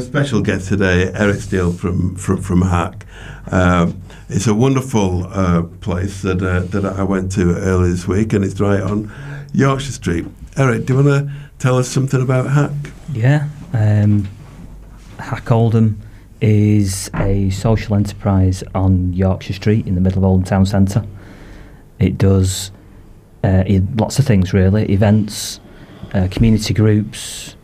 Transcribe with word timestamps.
special 0.00 0.40
guest 0.42 0.68
today, 0.68 1.12
Eric 1.14 1.40
Steel 1.40 1.72
from 1.72 2.16
from, 2.16 2.42
from 2.42 2.62
Hack. 2.62 3.06
Um, 3.50 4.02
it's 4.28 4.46
a 4.46 4.54
wonderful 4.54 5.26
uh, 5.26 5.62
place 5.80 6.22
that 6.22 6.42
uh, 6.42 6.60
that 6.60 6.84
I 6.84 7.02
went 7.02 7.32
to 7.32 7.56
earlier 7.56 7.90
this 7.90 8.06
week, 8.06 8.32
and 8.32 8.44
it's 8.44 8.60
right 8.60 8.80
on 8.80 9.10
Yorkshire 9.52 9.92
Street. 9.92 10.26
Eric, 10.56 10.86
do 10.86 10.96
you 10.96 11.04
want 11.04 11.28
to 11.28 11.32
tell 11.58 11.78
us 11.78 11.88
something 11.88 12.20
about 12.20 12.50
Hack? 12.50 12.72
Yeah, 13.12 13.48
um, 13.72 14.28
Hack 15.18 15.50
Oldham 15.50 16.00
is 16.40 17.10
a 17.14 17.50
social 17.50 17.94
enterprise 17.94 18.62
on 18.74 19.12
Yorkshire 19.12 19.54
Street 19.54 19.86
in 19.86 19.94
the 19.94 20.00
middle 20.00 20.18
of 20.18 20.24
Oldham 20.24 20.44
Town 20.44 20.66
Centre. 20.66 21.04
It 21.98 22.18
does 22.18 22.70
uh, 23.42 23.64
lots 23.96 24.18
of 24.18 24.26
things 24.26 24.52
really 24.52 24.90
events, 24.92 25.60
uh, 26.12 26.28
community 26.30 26.74
groups, 26.74 27.56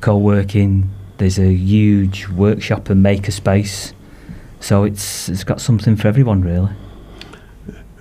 co 0.00 0.16
working. 0.16 0.90
There's 1.20 1.38
a 1.38 1.52
huge 1.52 2.28
workshop 2.28 2.88
and 2.88 3.02
maker 3.02 3.30
space. 3.30 3.92
So 4.60 4.84
it's 4.84 5.28
it's 5.28 5.44
got 5.44 5.60
something 5.60 5.94
for 5.94 6.08
everyone 6.08 6.40
really. 6.40 6.70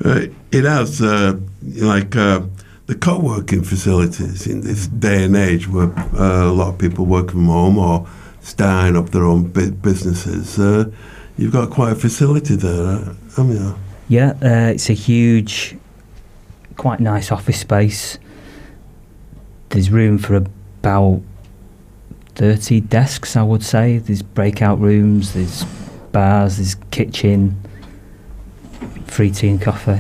Uh, 0.05 0.27
it 0.53 0.63
has 0.63 1.01
uh, 1.01 1.37
like 1.61 2.15
uh, 2.15 2.43
the 2.85 2.95
co-working 2.95 3.61
facilities 3.61 4.47
in 4.47 4.61
this 4.61 4.87
day 4.87 5.25
and 5.25 5.35
age, 5.35 5.67
where 5.67 5.91
uh, 6.17 6.45
a 6.49 6.53
lot 6.53 6.69
of 6.69 6.77
people 6.77 7.05
work 7.05 7.31
from 7.31 7.47
home 7.47 7.77
or 7.77 8.07
starting 8.39 8.95
up 8.95 9.09
their 9.09 9.25
own 9.25 9.49
bu- 9.49 9.71
businesses. 9.71 10.57
Uh, 10.57 10.89
you've 11.37 11.51
got 11.51 11.69
quite 11.71 11.91
a 11.91 11.95
facility 11.95 12.55
there, 12.55 12.87
uh, 12.87 13.13
haven't? 13.35 13.75
Yeah, 14.07 14.31
uh, 14.41 14.71
it's 14.71 14.89
a 14.89 14.93
huge, 14.93 15.75
quite 16.77 17.01
nice 17.01 17.33
office 17.33 17.59
space. 17.59 18.17
There's 19.71 19.91
room 19.91 20.17
for 20.17 20.37
about 20.37 21.21
30 22.39 22.79
desks, 22.79 23.35
I 23.35 23.43
would 23.43 23.63
say. 23.63 23.97
There's 23.97 24.21
breakout 24.21 24.79
rooms, 24.79 25.33
there's 25.33 25.65
bars, 26.13 26.55
there's 26.55 26.75
kitchen, 26.89 27.61
free 29.07 29.29
tea 29.29 29.49
and 29.49 29.61
coffee. 29.61 29.99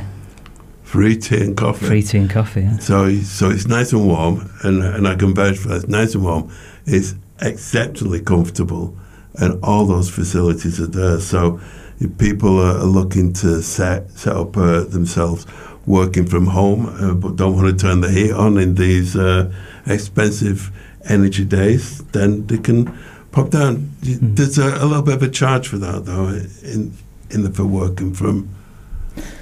Free 0.83 1.17
tea 1.17 1.43
and 1.43 1.57
coffee. 1.57 1.85
Free 1.85 2.01
tea 2.01 2.19
and 2.19 2.29
coffee, 2.29 2.61
yeah. 2.61 2.77
So, 2.77 3.13
so 3.15 3.49
it's 3.49 3.67
nice 3.67 3.91
and 3.91 4.07
warm, 4.07 4.49
and 4.63 4.81
and 4.81 5.05
I 5.05 5.15
can 5.15 5.35
vouch 5.35 5.57
for 5.57 5.67
that. 5.67 5.75
It's 5.75 5.87
nice 5.89 6.15
and 6.15 6.23
warm. 6.23 6.49
It's 6.85 7.13
exceptionally 7.41 8.21
comfortable, 8.21 8.97
and 9.35 9.61
all 9.61 9.85
those 9.85 10.09
facilities 10.09 10.79
are 10.79 10.87
there. 10.87 11.19
So, 11.19 11.59
if 11.99 12.17
people 12.17 12.57
are, 12.57 12.77
are 12.77 12.85
looking 12.85 13.33
to 13.33 13.61
set 13.61 14.09
set 14.11 14.33
up 14.33 14.55
uh, 14.55 14.85
themselves 14.85 15.45
working 15.85 16.25
from 16.25 16.47
home, 16.47 16.85
uh, 16.85 17.15
but 17.15 17.35
don't 17.35 17.57
want 17.57 17.67
to 17.67 17.85
turn 17.85 17.99
the 17.99 18.09
heat 18.09 18.31
on 18.31 18.57
in 18.57 18.75
these 18.75 19.17
uh, 19.17 19.51
expensive 19.85 20.71
energy 21.09 21.45
days, 21.45 22.03
then 22.11 22.47
they 22.47 22.57
can 22.57 22.97
pop 23.31 23.49
down. 23.49 23.91
Mm. 24.01 24.35
There's 24.35 24.57
a, 24.57 24.67
a 24.67 24.85
little 24.85 25.03
bit 25.03 25.15
of 25.15 25.23
a 25.23 25.29
charge 25.29 25.67
for 25.67 25.77
that, 25.77 26.05
though, 26.05 26.27
in 26.63 26.93
in 27.29 27.43
the 27.43 27.51
for 27.51 27.65
working 27.65 28.13
from 28.13 28.49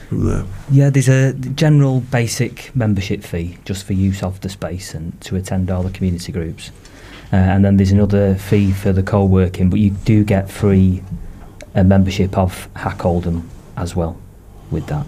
from 0.09 0.25
there. 0.25 0.43
Yeah, 0.71 0.89
there's 0.89 1.09
a 1.09 1.33
general 1.33 1.99
basic 1.99 2.75
membership 2.75 3.23
fee 3.23 3.57
just 3.65 3.85
for 3.85 3.93
use 3.93 4.23
of 4.23 4.39
the 4.41 4.49
space 4.49 4.93
and 4.93 5.19
to 5.21 5.35
attend 5.35 5.69
all 5.69 5.83
the 5.83 5.91
community 5.91 6.31
groups. 6.31 6.71
Uh, 7.31 7.35
and 7.35 7.65
then 7.65 7.75
there's 7.75 7.91
another 7.91 8.35
fee 8.35 8.71
for 8.71 8.93
the 8.93 9.03
co-working, 9.03 9.69
but 9.69 9.79
you 9.79 9.89
do 9.89 10.23
get 10.23 10.49
free 10.49 11.03
uh, 11.75 11.83
membership 11.83 12.37
of 12.37 12.69
Hack 12.75 13.05
Oldham 13.05 13.49
as 13.75 13.95
well 13.95 14.17
with 14.71 14.87
that. 14.87 15.05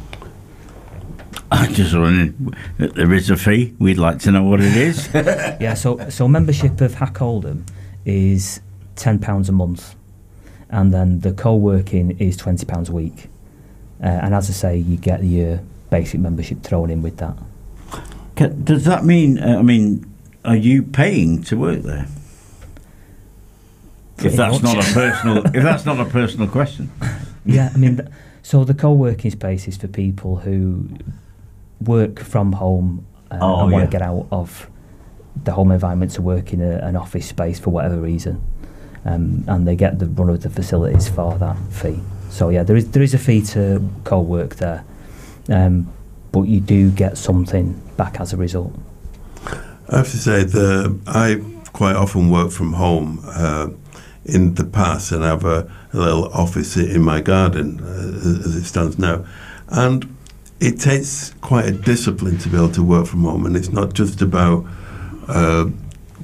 I 1.51 1.67
just 1.67 1.93
wondering, 1.95 2.53
there 2.77 3.13
is 3.13 3.29
a 3.29 3.35
fee. 3.35 3.73
We'd 3.79 3.97
like 3.97 4.19
to 4.19 4.31
know 4.31 4.43
what 4.43 4.59
it 4.61 4.75
is. 4.75 5.09
yeah, 5.13 5.73
so 5.73 6.09
so 6.09 6.27
membership 6.27 6.79
of 6.81 6.93
Hack 6.95 7.21
Oldham 7.21 7.65
is 8.05 8.61
ten 8.95 9.17
pounds 9.19 9.49
a 9.49 9.51
month, 9.51 9.95
and 10.69 10.93
then 10.93 11.21
the 11.21 11.33
co-working 11.33 12.11
is 12.19 12.37
twenty 12.37 12.65
pounds 12.65 12.89
a 12.89 12.91
week. 12.93 13.29
Uh, 14.01 14.05
and 14.07 14.33
as 14.35 14.49
I 14.49 14.53
say, 14.53 14.77
you 14.77 14.95
get 14.97 15.23
your 15.23 15.59
basic 15.89 16.19
membership 16.19 16.61
thrown 16.63 16.89
in 16.91 17.01
with 17.01 17.17
that. 17.17 17.35
Does 18.63 18.85
that 18.85 19.03
mean? 19.03 19.39
Uh, 19.39 19.57
I 19.57 19.61
mean, 19.63 20.05
are 20.45 20.55
you 20.55 20.83
paying 20.83 21.41
to 21.43 21.57
work 21.57 21.81
there? 21.81 22.07
Pretty 24.17 24.29
If 24.29 24.35
that's 24.37 24.61
much. 24.61 24.75
not 24.75 24.87
a 24.89 24.93
personal, 24.93 25.37
if 25.47 25.63
that's 25.63 25.85
not 25.85 25.99
a 25.99 26.05
personal 26.05 26.47
question, 26.47 26.91
yeah, 27.45 27.71
I 27.73 27.77
mean, 27.77 27.97
th- 27.97 28.09
so 28.43 28.63
the 28.63 28.73
co-working 28.73 29.31
space 29.31 29.67
is 29.67 29.77
for 29.77 29.87
people 29.87 30.37
who 30.37 30.87
work 31.81 32.19
from 32.19 32.53
home 32.53 33.05
uh, 33.31 33.37
Oh, 33.41 33.61
and 33.63 33.71
want 33.71 33.83
yeah. 33.83 33.85
to 33.85 33.91
get 33.91 34.01
out 34.01 34.27
of 34.31 34.69
the 35.43 35.51
home 35.51 35.71
environment 35.71 36.11
to 36.11 36.21
work 36.21 36.53
in 36.53 36.61
a, 36.61 36.77
an 36.77 36.95
office 36.95 37.27
space 37.27 37.59
for 37.59 37.69
whatever 37.69 37.97
reason, 37.97 38.41
um, 39.05 39.43
and 39.47 39.67
they 39.67 39.75
get 39.75 39.99
the 39.99 40.07
run 40.07 40.29
of 40.29 40.41
the 40.41 40.49
facilities 40.49 41.07
for 41.07 41.37
that 41.37 41.57
fee. 41.69 41.99
So 42.29 42.49
yeah, 42.49 42.63
there 42.63 42.75
is 42.75 42.91
there 42.91 43.03
is 43.03 43.13
a 43.13 43.17
fee 43.17 43.41
to 43.53 43.87
co-work 44.03 44.55
there, 44.55 44.83
um, 45.49 45.87
but 46.31 46.43
you 46.43 46.59
do 46.59 46.91
get 46.91 47.17
something 47.17 47.79
back 47.97 48.19
as 48.19 48.33
a 48.33 48.37
result. 48.37 48.73
I 49.91 49.97
have 49.97 50.11
to 50.11 50.17
say 50.17 50.43
the 50.43 50.99
I 51.07 51.41
quite 51.71 51.95
often 51.95 52.29
work 52.29 52.51
from 52.51 52.73
home 52.73 53.19
uh, 53.25 53.69
in 54.25 54.55
the 54.55 54.65
past, 54.65 55.11
and 55.11 55.23
have 55.23 55.45
a, 55.45 55.71
a 55.93 55.97
little 55.97 56.25
office 56.33 56.75
in 56.75 57.01
my 57.01 57.21
garden 57.21 57.79
uh, 57.81 58.47
as 58.47 58.55
it 58.55 58.65
stands 58.65 58.99
now, 58.99 59.25
and 59.69 60.05
it 60.59 60.79
takes 60.79 61.33
quite 61.41 61.65
a 61.65 61.71
discipline 61.71 62.37
to 62.39 62.49
be 62.49 62.57
able 62.57 62.71
to 62.71 62.83
work 62.83 63.07
from 63.07 63.23
home, 63.23 63.45
and 63.45 63.55
it's 63.55 63.69
not 63.71 63.93
just 63.93 64.21
about 64.21 64.65
uh, 65.27 65.65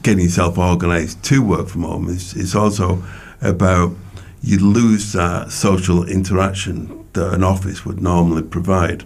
getting 0.01 0.23
yourself 0.25 0.57
organised 0.57 1.23
to 1.25 1.41
work 1.41 1.67
from 1.67 1.83
home. 1.83 2.09
It's, 2.09 2.35
it's 2.35 2.55
also 2.55 3.03
about 3.41 3.93
you 4.41 4.59
lose 4.59 5.13
that 5.13 5.51
social 5.51 6.07
interaction 6.07 7.05
that 7.13 7.33
an 7.33 7.43
office 7.43 7.85
would 7.85 8.01
normally 8.01 8.43
provide, 8.43 9.03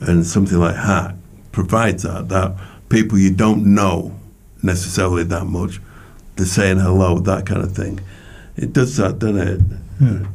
and 0.00 0.26
something 0.26 0.58
like 0.58 0.76
Hack 0.76 1.14
provides 1.52 2.02
that. 2.04 2.28
That 2.28 2.56
people 2.88 3.18
you 3.18 3.30
don't 3.30 3.66
know 3.74 4.18
necessarily 4.62 5.24
that 5.24 5.44
much, 5.44 5.80
they're 6.36 6.46
saying 6.46 6.78
hello, 6.78 7.18
that 7.18 7.44
kind 7.46 7.62
of 7.62 7.72
thing. 7.72 8.00
It 8.56 8.72
does 8.72 8.96
that, 8.96 9.18
doesn't 9.18 9.36
it? 9.36 9.60
Yeah. 10.00 10.26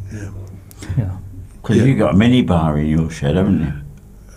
Yeah. 0.98 1.18
because 1.62 1.78
Yeah. 1.78 1.84
you've 1.84 1.98
got 1.98 2.14
a 2.14 2.18
mini 2.18 2.42
bar 2.42 2.78
in 2.78 2.86
your 2.88 3.10
shed, 3.10 3.36
haven't 3.36 3.60
you? 3.62 3.74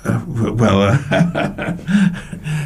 Uh, 0.05 0.25
well, 0.27 0.83
uh, 0.83 1.77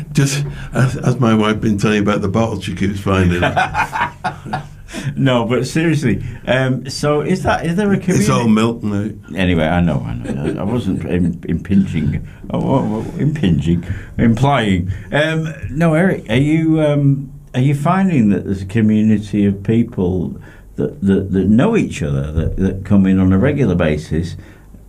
just 0.13 0.45
as, 0.73 0.97
as 0.97 1.21
my 1.21 1.35
wife 1.35 1.61
been 1.61 1.77
telling 1.77 1.97
you 1.97 2.03
about 2.03 2.23
the 2.23 2.29
bottle 2.29 2.61
she 2.61 2.75
keeps 2.75 3.01
finding, 3.01 3.41
No, 5.17 5.45
but 5.45 5.67
seriously. 5.67 6.25
Um, 6.47 6.89
so 6.89 7.21
is 7.21 7.43
that 7.43 7.67
is 7.67 7.77
there 7.77 7.93
a 7.93 7.99
community? 7.99 8.21
it's 8.21 8.31
all 8.31 8.49
milk 8.49 8.83
now. 8.83 9.11
Anyway, 9.37 9.65
I 9.65 9.81
know, 9.81 10.01
I 10.01 10.15
know. 10.15 10.61
I 10.61 10.65
wasn't 10.65 11.05
im- 11.05 11.41
impinging, 11.49 12.27
oh, 12.51 12.61
oh, 12.61 13.05
oh, 13.07 13.19
impinging, 13.19 13.85
implying. 14.17 14.93
Um, 15.13 15.53
no, 15.71 15.95
Eric, 15.95 16.29
are 16.31 16.37
you 16.37 16.81
um, 16.81 17.33
are 17.55 17.61
you 17.61 17.75
finding 17.75 18.31
that 18.31 18.45
there's 18.45 18.63
a 18.63 18.67
community 18.67 19.45
of 19.45 19.63
people 19.63 20.41
that 20.77 21.01
that, 21.03 21.33
that 21.33 21.47
know 21.47 21.77
each 21.77 22.03
other 22.03 22.33
that, 22.33 22.57
that 22.57 22.85
come 22.85 23.07
in 23.07 23.19
on 23.19 23.33
a 23.33 23.39
regular 23.39 23.75
basis 23.75 24.37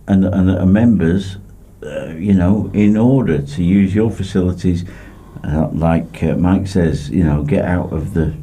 and 0.06 0.24
and 0.24 0.48
that 0.48 0.58
are 0.60 0.66
members, 0.66 1.36
uh, 1.82 2.08
you 2.08 2.34
know, 2.34 2.70
in 2.74 2.96
order 2.96 3.40
to 3.40 3.62
use 3.62 3.94
your 3.94 4.10
facilities, 4.10 4.84
uh, 5.44 5.68
like 5.72 6.22
uh, 6.22 6.34
Mike 6.34 6.66
says, 6.66 7.10
you 7.10 7.22
know, 7.22 7.42
get 7.42 7.64
out 7.64 7.92
of 7.92 8.14
the 8.14 8.34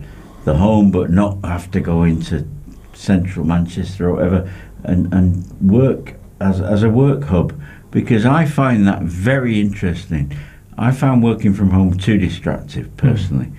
the 0.45 0.55
home 0.55 0.91
but 0.91 1.09
not 1.09 1.43
have 1.43 1.69
to 1.71 1.79
go 1.79 2.03
into 2.03 2.47
central 2.93 3.43
Manchester 3.45 4.09
or 4.09 4.13
whatever 4.13 4.53
and, 4.83 5.11
and 5.13 5.43
work 5.59 6.13
as, 6.39 6.61
as 6.61 6.83
a 6.83 6.89
work 6.89 7.23
hub. 7.23 7.59
Because 7.91 8.25
I 8.25 8.45
find 8.45 8.87
that 8.87 9.01
very 9.01 9.59
interesting. 9.59 10.37
I 10.77 10.91
found 10.91 11.23
working 11.23 11.53
from 11.53 11.71
home 11.71 11.97
too 11.97 12.17
distractive 12.17 12.95
personally, 12.97 13.51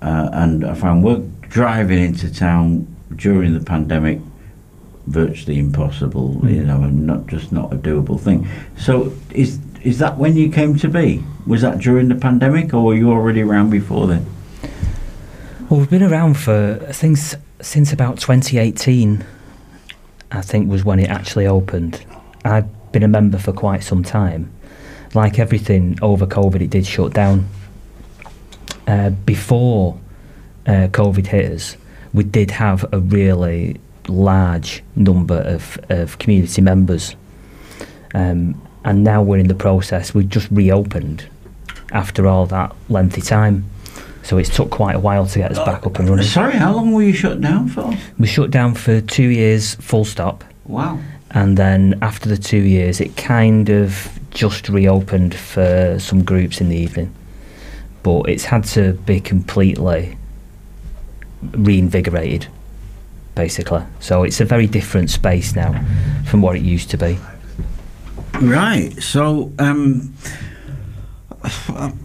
uh, 0.00 0.30
and 0.32 0.64
I 0.64 0.74
found 0.74 1.04
work 1.04 1.22
driving 1.42 2.02
into 2.02 2.32
town 2.32 2.86
during 3.14 3.54
the 3.54 3.60
pandemic 3.60 4.20
virtually 5.08 5.58
impossible, 5.58 6.40
you 6.48 6.62
know, 6.64 6.82
and 6.82 7.06
not 7.06 7.26
just 7.26 7.50
not 7.52 7.72
a 7.72 7.76
doable 7.76 8.20
thing. 8.20 8.48
So 8.76 9.12
is 9.30 9.58
is 9.82 9.98
that 9.98 10.18
when 10.18 10.36
you 10.36 10.50
came 10.50 10.76
to 10.78 10.88
be? 10.88 11.22
Was 11.46 11.62
that 11.62 11.78
during 11.78 12.08
the 12.08 12.14
pandemic, 12.14 12.74
or 12.74 12.84
were 12.84 12.94
you 12.94 13.10
already 13.10 13.42
around 13.42 13.70
before 13.70 14.06
then? 14.06 14.26
Well, 15.68 15.80
we've 15.80 15.90
been 15.90 16.02
around 16.02 16.34
for 16.34 16.84
I 16.88 16.92
think 16.92 17.18
s- 17.18 17.36
since 17.60 17.92
about 17.92 18.18
2018. 18.18 19.24
I 20.30 20.42
think 20.42 20.70
was 20.70 20.84
when 20.84 20.98
it 20.98 21.08
actually 21.08 21.46
opened. 21.46 22.04
I've 22.44 22.66
been 22.92 23.02
a 23.02 23.08
member 23.08 23.38
for 23.38 23.52
quite 23.52 23.82
some 23.82 24.02
time. 24.02 24.50
Like 25.14 25.38
everything 25.38 25.98
over 26.02 26.26
COVID, 26.26 26.60
it 26.60 26.68
did 26.70 26.86
shut 26.86 27.14
down. 27.14 27.48
Uh, 28.86 29.10
before 29.10 29.98
uh, 30.66 30.88
COVID 30.92 31.26
hit 31.26 31.50
us, 31.52 31.76
we 32.12 32.24
did 32.24 32.50
have 32.50 32.84
a 32.92 32.98
really 33.00 33.80
large 34.08 34.82
number 34.96 35.36
of, 35.40 35.78
of 35.88 36.18
community 36.18 36.62
members. 36.62 37.14
Um, 38.14 38.60
and 38.84 39.04
now 39.04 39.22
we're 39.22 39.38
in 39.38 39.48
the 39.48 39.54
process, 39.54 40.14
we've 40.14 40.28
just 40.28 40.48
reopened 40.50 41.26
after 41.92 42.26
all 42.26 42.46
that 42.46 42.74
lengthy 42.88 43.20
time. 43.20 43.64
So 44.22 44.36
it's 44.38 44.54
took 44.54 44.70
quite 44.70 44.94
a 44.94 44.98
while 44.98 45.26
to 45.26 45.38
get 45.38 45.50
us 45.52 45.58
back 45.58 45.86
up 45.86 45.98
and 45.98 46.08
running. 46.08 46.24
Sorry, 46.24 46.52
how 46.54 46.74
long 46.74 46.92
were 46.92 47.02
you 47.02 47.12
shut 47.14 47.40
down 47.40 47.68
for? 47.68 47.92
We 48.18 48.26
shut 48.26 48.50
down 48.50 48.74
for 48.74 49.00
two 49.00 49.28
years, 49.28 49.74
full 49.76 50.04
stop, 50.04 50.44
Wow. 50.66 50.98
and 51.30 51.56
then 51.56 51.98
after 52.02 52.28
the 52.28 52.36
two 52.36 52.58
years, 52.58 53.00
it 53.00 53.16
kind 53.16 53.70
of 53.70 54.18
just 54.30 54.68
reopened 54.68 55.34
for 55.34 55.96
some 55.98 56.22
groups 56.24 56.60
in 56.60 56.68
the 56.68 56.76
evening. 56.76 57.14
But 58.02 58.28
it's 58.28 58.44
had 58.44 58.64
to 58.64 58.92
be 58.92 59.18
completely 59.20 60.16
reinvigorated, 61.52 62.48
basically. 63.38 63.84
So 64.00 64.24
it's 64.24 64.40
a 64.40 64.44
very 64.44 64.66
different 64.66 65.10
space 65.10 65.54
now 65.54 65.72
from 66.26 66.42
what 66.42 66.56
it 66.56 66.62
used 66.62 66.90
to 66.90 66.98
be. 66.98 67.16
Right. 68.40 68.92
So, 69.00 69.52
um, 69.60 70.12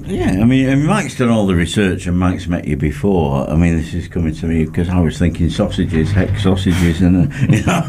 yeah. 0.02 0.38
I 0.40 0.44
mean, 0.46 0.70
and 0.70 0.86
Mike's 0.86 1.18
done 1.18 1.30
all 1.30 1.48
the 1.48 1.56
research, 1.56 2.06
and 2.06 2.20
Mike's 2.20 2.46
met 2.46 2.66
you 2.66 2.78
before. 2.78 3.50
I 3.50 3.56
mean, 3.56 3.76
this 3.76 3.96
is 3.96 4.08
coming 4.08 4.36
to 4.36 4.46
me 4.46 4.66
because 4.66 4.90
I 4.90 5.00
was 5.00 5.18
thinking 5.18 5.50
sausages, 5.50 6.12
heck 6.12 6.38
sausages, 6.38 7.02
and 7.02 7.34
you 7.50 7.66
know, 7.66 7.82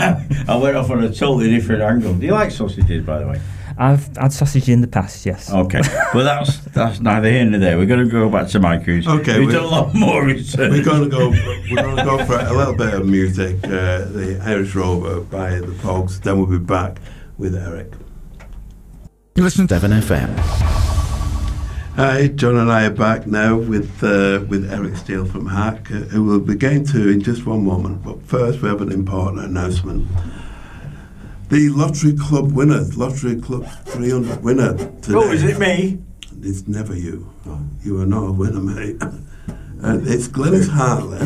I 0.49 0.57
went 0.57 0.75
off 0.79 0.91
on 0.91 1.05
a 1.05 1.13
totally 1.13 1.51
different 1.51 1.83
angle. 1.83 2.15
Do 2.15 2.25
you 2.25 2.33
like 2.33 2.51
sausages, 2.51 3.05
by 3.05 3.19
the 3.19 3.29
way? 3.29 3.41
I've 3.77 4.17
had 4.17 4.33
sausage 4.33 4.69
in 4.69 4.81
the 4.83 4.87
past, 4.87 5.27
yes. 5.27 5.51
Okay. 5.53 5.81
well, 6.15 6.25
that's 6.25 6.59
that's 6.67 7.01
neither 7.01 7.29
here 7.31 7.45
nor 7.45 7.59
there. 7.59 7.77
We're 7.77 7.87
going 7.87 8.05
to 8.05 8.11
go 8.11 8.29
back 8.31 8.49
to 8.49 8.61
Mike, 8.61 8.83
who's, 8.83 9.07
Okay, 9.07 9.35
who's 9.39 9.47
we- 9.49 9.53
done 9.53 9.65
a 9.65 9.67
lot 9.67 9.95
more 9.95 10.25
research. 10.25 10.71
We're 10.71 10.85
going 10.85 11.03
to 11.03 11.09
go. 11.11 11.31
We're 11.31 11.83
going 11.83 11.97
to 11.97 12.05
go 12.05 12.25
for 12.25 12.39
a 12.39 12.53
little 12.53 12.75
bit 12.77 12.95
of 12.95 13.07
music. 13.07 13.57
Uh, 13.65 14.05
the 14.05 14.41
Irish 14.45 14.75
Rover 14.75 15.21
by 15.23 15.57
the 15.59 15.73
Pogues. 15.83 16.21
Then 16.23 16.39
we'll 16.39 16.47
be 16.59 16.65
back 16.65 16.99
with 17.37 17.55
Eric. 17.57 17.93
You 19.35 19.43
listen 19.43 19.67
to 19.67 19.75
7FM. 19.75 20.39
Hi, 21.97 22.27
John 22.29 22.57
and 22.57 22.71
I 22.73 22.87
are 22.87 22.91
back 22.91 23.27
now 23.27 23.57
with 23.57 24.03
uh, 24.03 24.45
with 24.49 24.71
Eric 24.73 24.97
Steel 24.97 25.25
from 25.25 25.47
Hack, 25.47 25.91
uh, 25.91 25.95
who 26.11 26.25
we'll 26.25 26.41
be 26.41 26.55
getting 26.57 26.85
to 26.87 27.09
in 27.09 27.21
just 27.21 27.47
one 27.47 27.65
moment. 27.65 28.03
But 28.05 28.21
first, 28.23 28.63
we 28.63 28.69
have 28.69 28.81
an 28.83 28.91
important 28.93 29.45
announcement. 29.45 30.07
The 31.51 31.69
Lottery 31.69 32.15
Club 32.15 32.53
winner, 32.53 32.85
Lottery 32.97 33.41
Club 33.41 33.67
300 33.85 34.43
winner 34.43 34.77
today. 35.03 35.15
oh, 35.15 35.31
is 35.31 35.43
it 35.43 35.59
me? 35.59 35.99
It's 36.41 36.67
never 36.67 36.97
you. 36.97 37.31
You 37.83 38.01
are 38.01 38.07
not 38.07 38.29
a 38.29 38.33
winner, 38.33 38.61
mate. 38.61 38.97
it's 40.09 40.27
Glenys 40.27 40.69
Hartley 40.69 41.19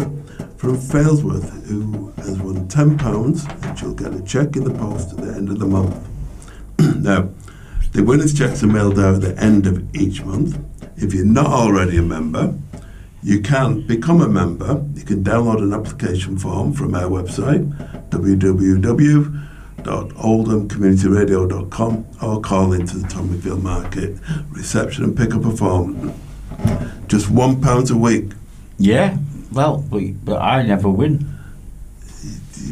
from 0.56 0.76
Failsworth 0.76 1.66
who 1.66 2.12
has 2.16 2.36
won 2.40 2.66
£10 2.68 3.64
and 3.64 3.78
she'll 3.78 3.94
get 3.94 4.12
a 4.12 4.20
cheque 4.22 4.56
in 4.56 4.64
the 4.64 4.74
post 4.74 5.12
at 5.12 5.18
the 5.18 5.32
end 5.32 5.50
of 5.50 5.60
the 5.60 5.66
month. 5.66 6.08
now, 6.96 7.28
the 7.92 8.02
winner's 8.02 8.36
checks 8.36 8.62
are 8.64 8.66
mailed 8.66 8.98
out 8.98 9.14
at 9.14 9.20
the 9.20 9.42
end 9.42 9.68
of 9.68 9.94
each 9.94 10.24
month. 10.24 10.58
If 10.96 11.14
you're 11.14 11.24
not 11.24 11.46
already 11.46 11.96
a 11.96 12.02
member, 12.02 12.54
you 13.22 13.40
can 13.40 13.86
become 13.86 14.20
a 14.20 14.28
member. 14.28 14.84
You 14.94 15.04
can 15.04 15.22
download 15.22 15.62
an 15.62 15.72
application 15.72 16.38
form 16.38 16.72
from 16.72 16.94
our 16.96 17.08
website, 17.08 17.70
www.oldhamcommunityradio.com, 19.82 22.06
or 22.22 22.40
call 22.40 22.72
into 22.72 22.98
the 22.98 23.08
Tommyfield 23.08 23.62
Market 23.62 24.16
reception 24.50 25.04
and 25.04 25.16
pick 25.16 25.34
up 25.34 25.44
a 25.44 25.56
phone. 25.56 26.14
Just 27.06 27.30
one 27.30 27.60
pound 27.60 27.88
a 27.90 27.96
week, 27.96 28.32
Yeah. 28.78 29.16
Well, 29.52 29.78
but, 29.90 30.02
but 30.24 30.42
I 30.42 30.62
never 30.62 30.88
win. 30.90 31.26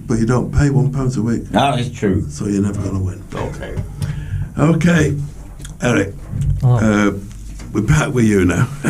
but 0.06 0.18
you 0.18 0.26
don't 0.26 0.52
pay 0.52 0.68
one 0.70 0.92
pound 0.92 1.16
a 1.16 1.22
week, 1.22 1.44
That 1.44 1.78
is 1.80 1.90
true. 1.92 2.28
so 2.28 2.46
you're 2.46 2.62
never 2.62 2.82
going 2.82 2.98
to 2.98 3.04
win. 3.04 3.22
Okay. 3.34 3.76
Okay, 4.58 5.16
Eric, 5.82 6.14
Oh, 6.62 6.76
uh, 6.76 7.12
we're 7.72 7.80
back 7.82 8.12
with 8.14 8.24
you 8.26 8.44
now. 8.44 8.68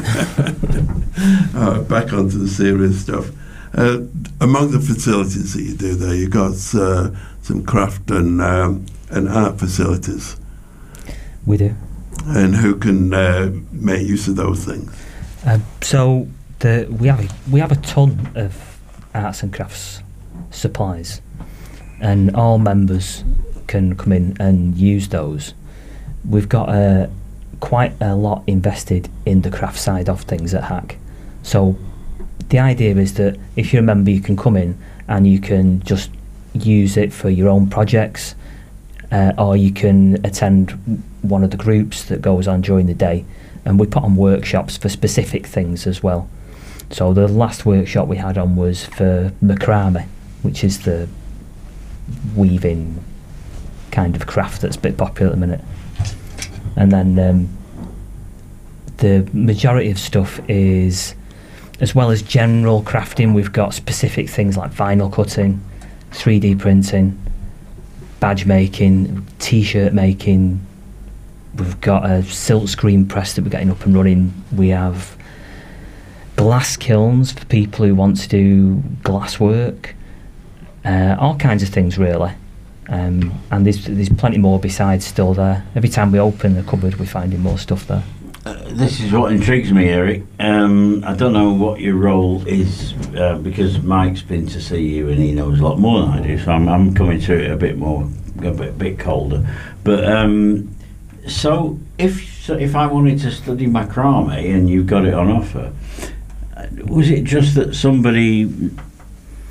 All 1.56 1.70
right, 1.72 1.88
back 1.88 2.12
onto 2.12 2.38
the 2.38 2.48
serious 2.48 3.00
stuff. 3.00 3.30
Uh, 3.74 4.00
among 4.40 4.70
the 4.70 4.78
facilities 4.80 5.52
that 5.54 5.62
you 5.62 5.74
do 5.76 5.94
there, 5.96 6.14
you've 6.14 6.30
got 6.30 6.54
uh, 6.74 7.10
some 7.46 7.64
craft 7.64 8.10
and 8.10 8.40
um, 8.40 8.86
and 9.10 9.28
art 9.28 9.58
facilities, 9.58 10.36
we 11.46 11.56
do. 11.56 11.74
and 12.26 12.56
who 12.56 12.74
can 12.76 13.14
uh, 13.14 13.52
make 13.70 14.06
use 14.06 14.26
of 14.26 14.36
those 14.36 14.64
things. 14.64 14.90
Um, 15.44 15.64
so 15.80 16.26
the 16.58 16.88
we 16.90 17.06
have 17.08 17.20
a, 17.24 17.28
we 17.50 17.60
have 17.60 17.70
a 17.70 17.76
ton 17.76 18.32
of 18.34 18.80
arts 19.14 19.42
and 19.42 19.52
crafts 19.52 20.02
supplies, 20.50 21.22
and 22.00 22.34
all 22.34 22.58
members 22.58 23.22
can 23.68 23.96
come 23.96 24.12
in 24.12 24.36
and 24.40 24.76
use 24.76 25.08
those. 25.08 25.54
We've 26.28 26.48
got 26.48 26.68
a 26.68 27.08
quite 27.60 27.94
a 28.00 28.14
lot 28.16 28.42
invested 28.46 29.08
in 29.24 29.42
the 29.42 29.50
craft 29.50 29.78
side 29.78 30.08
of 30.08 30.22
things 30.22 30.52
at 30.52 30.64
Hack. 30.64 30.96
So 31.42 31.76
the 32.48 32.58
idea 32.58 32.96
is 32.96 33.14
that 33.14 33.38
if 33.54 33.72
you're 33.72 33.82
a 33.82 33.86
member, 33.86 34.10
you 34.10 34.20
can 34.20 34.36
come 34.36 34.56
in 34.56 34.76
and 35.08 35.26
you 35.26 35.38
can 35.40 35.80
just 35.82 36.10
use 36.64 36.96
it 36.96 37.12
for 37.12 37.28
your 37.28 37.48
own 37.48 37.68
projects, 37.68 38.34
uh, 39.12 39.32
or 39.38 39.56
you 39.56 39.72
can 39.72 40.24
attend 40.24 41.02
one 41.22 41.44
of 41.44 41.50
the 41.50 41.56
groups 41.56 42.04
that 42.04 42.22
goes 42.22 42.48
on 42.48 42.60
during 42.60 42.86
the 42.86 42.94
day. 42.94 43.24
And 43.64 43.80
we 43.80 43.86
put 43.86 44.04
on 44.04 44.16
workshops 44.16 44.76
for 44.76 44.88
specific 44.88 45.46
things 45.46 45.86
as 45.86 46.02
well. 46.02 46.28
So 46.90 47.12
the 47.12 47.26
last 47.26 47.66
workshop 47.66 48.06
we 48.06 48.16
had 48.16 48.38
on 48.38 48.54
was 48.54 48.84
for 48.84 49.32
macrame, 49.42 50.06
which 50.42 50.62
is 50.62 50.82
the 50.82 51.08
weaving 52.36 53.02
kind 53.90 54.14
of 54.14 54.26
craft 54.26 54.60
that's 54.60 54.76
a 54.76 54.80
bit 54.80 54.96
popular 54.96 55.32
at 55.32 55.34
the 55.34 55.46
minute. 55.46 55.64
And 56.76 56.92
then 56.92 57.18
um, 57.18 57.48
the 58.98 59.28
majority 59.32 59.90
of 59.90 59.98
stuff 59.98 60.40
is, 60.48 61.14
as 61.80 61.94
well 61.94 62.10
as 62.10 62.22
general 62.22 62.82
crafting, 62.82 63.34
we've 63.34 63.52
got 63.52 63.74
specific 63.74 64.28
things 64.28 64.56
like 64.56 64.70
vinyl 64.70 65.12
cutting, 65.12 65.60
3D 66.16 66.58
printing, 66.58 67.20
badge 68.20 68.46
making, 68.46 69.26
t-shirt 69.38 69.92
making. 69.92 70.64
We've 71.54 71.80
got 71.80 72.08
a 72.08 72.22
silk 72.24 72.68
screen 72.68 73.06
press 73.06 73.34
that 73.34 73.42
we're 73.42 73.50
getting 73.50 73.70
up 73.70 73.84
and 73.84 73.94
running. 73.94 74.32
We 74.54 74.68
have 74.70 75.16
glass 76.36 76.76
kilns 76.76 77.32
for 77.32 77.44
people 77.46 77.86
who 77.86 77.94
want 77.94 78.18
to 78.18 78.28
do 78.28 78.82
glass 79.02 79.40
work. 79.40 79.94
Uh, 80.84 81.16
all 81.18 81.36
kinds 81.36 81.62
of 81.62 81.68
things 81.70 81.98
really. 81.98 82.32
Um, 82.88 83.42
and 83.50 83.66
there's 83.66 83.84
there's 83.84 84.08
plenty 84.08 84.38
more 84.38 84.60
besides 84.60 85.04
still 85.04 85.34
there. 85.34 85.66
Every 85.74 85.88
time 85.88 86.12
we 86.12 86.20
open 86.20 86.54
the 86.54 86.62
cupboard, 86.62 86.98
we're 86.98 87.06
finding 87.06 87.40
more 87.40 87.58
stuff 87.58 87.86
there. 87.88 88.04
Uh, 88.46 88.54
this 88.74 89.00
is 89.00 89.10
what 89.10 89.32
intrigues 89.32 89.72
me, 89.72 89.88
Eric. 89.88 90.22
Um, 90.38 91.02
I 91.02 91.16
don't 91.16 91.32
know 91.32 91.52
what 91.52 91.80
your 91.80 91.96
role 91.96 92.46
is 92.46 92.94
uh, 93.16 93.38
because 93.38 93.82
Mike's 93.82 94.22
been 94.22 94.46
to 94.46 94.60
see 94.60 94.86
you 94.86 95.08
and 95.08 95.18
he 95.18 95.32
knows 95.32 95.58
a 95.58 95.64
lot 95.64 95.80
more 95.80 96.02
than 96.02 96.10
I 96.10 96.24
do, 96.24 96.38
so 96.38 96.52
I'm, 96.52 96.68
I'm 96.68 96.94
coming 96.94 97.18
to 97.22 97.34
it 97.34 97.50
a 97.50 97.56
bit 97.56 97.76
more, 97.76 98.08
a 98.44 98.52
bit, 98.52 98.78
bit 98.78 99.00
colder. 99.00 99.44
But 99.82 100.04
um, 100.04 100.72
so 101.26 101.80
if 101.98 102.40
so 102.40 102.54
if 102.54 102.76
I 102.76 102.86
wanted 102.86 103.18
to 103.22 103.32
study 103.32 103.66
macrame 103.66 104.54
and 104.54 104.70
you've 104.70 104.86
got 104.86 105.04
it 105.06 105.14
on 105.14 105.28
offer, 105.28 105.72
uh, 106.56 106.66
was 106.84 107.10
it 107.10 107.24
just 107.24 107.56
that 107.56 107.74
somebody 107.74 108.44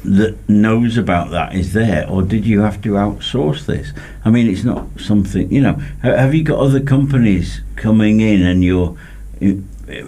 that 0.05 0.37
knows 0.47 0.97
about 0.97 1.31
that 1.31 1.53
is 1.55 1.73
there, 1.73 2.07
or 2.09 2.21
did 2.21 2.45
you 2.45 2.61
have 2.61 2.81
to 2.83 2.91
outsource 2.91 3.65
this? 3.65 3.91
I 4.23 4.29
mean, 4.29 4.47
it's 4.47 4.63
not 4.63 4.87
something 4.99 5.51
you 5.51 5.61
know. 5.61 5.73
Have 6.01 6.33
you 6.33 6.43
got 6.43 6.59
other 6.59 6.79
companies 6.79 7.61
coming 7.75 8.21
in 8.21 8.41
and 8.41 8.63
you're 8.63 8.97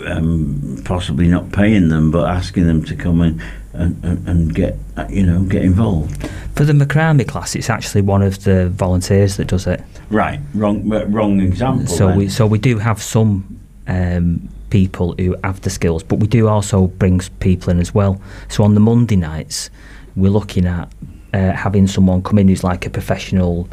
um, 0.05 0.81
possibly 0.85 1.27
not 1.27 1.51
paying 1.51 1.89
them, 1.89 2.11
but 2.11 2.29
asking 2.29 2.67
them 2.67 2.83
to 2.85 2.95
come 2.95 3.21
in 3.21 3.41
and, 3.73 4.03
and, 4.03 4.27
and 4.27 4.55
get 4.55 4.77
uh, 4.95 5.05
you 5.09 5.25
know 5.25 5.43
get 5.43 5.63
involved? 5.63 6.29
For 6.55 6.63
the 6.63 6.73
macrame 6.73 7.27
class, 7.27 7.55
it's 7.55 7.69
actually 7.69 8.01
one 8.01 8.21
of 8.21 8.43
the 8.43 8.69
volunteers 8.69 9.37
that 9.37 9.47
does 9.47 9.67
it. 9.67 9.81
Right, 10.09 10.39
wrong, 10.53 10.87
wrong 10.89 11.41
example. 11.41 11.87
So 11.87 12.07
then. 12.07 12.17
we 12.17 12.29
so 12.29 12.45
we 12.45 12.59
do 12.59 12.77
have 12.77 13.01
some 13.01 13.59
um, 13.87 14.49
people 14.69 15.15
who 15.17 15.35
have 15.43 15.61
the 15.61 15.69
skills, 15.69 16.03
but 16.03 16.19
we 16.19 16.27
do 16.27 16.47
also 16.47 16.87
bring 16.87 17.19
people 17.39 17.69
in 17.69 17.79
as 17.79 17.93
well. 17.93 18.21
So 18.49 18.63
on 18.63 18.73
the 18.73 18.79
Monday 18.79 19.15
nights, 19.15 19.69
we're 20.15 20.31
looking 20.31 20.65
at 20.65 20.91
uh, 21.33 21.51
having 21.51 21.87
someone 21.87 22.21
come 22.23 22.37
in 22.37 22.47
who's 22.47 22.63
like 22.63 22.85
a 22.85 22.89
professional 22.89 23.67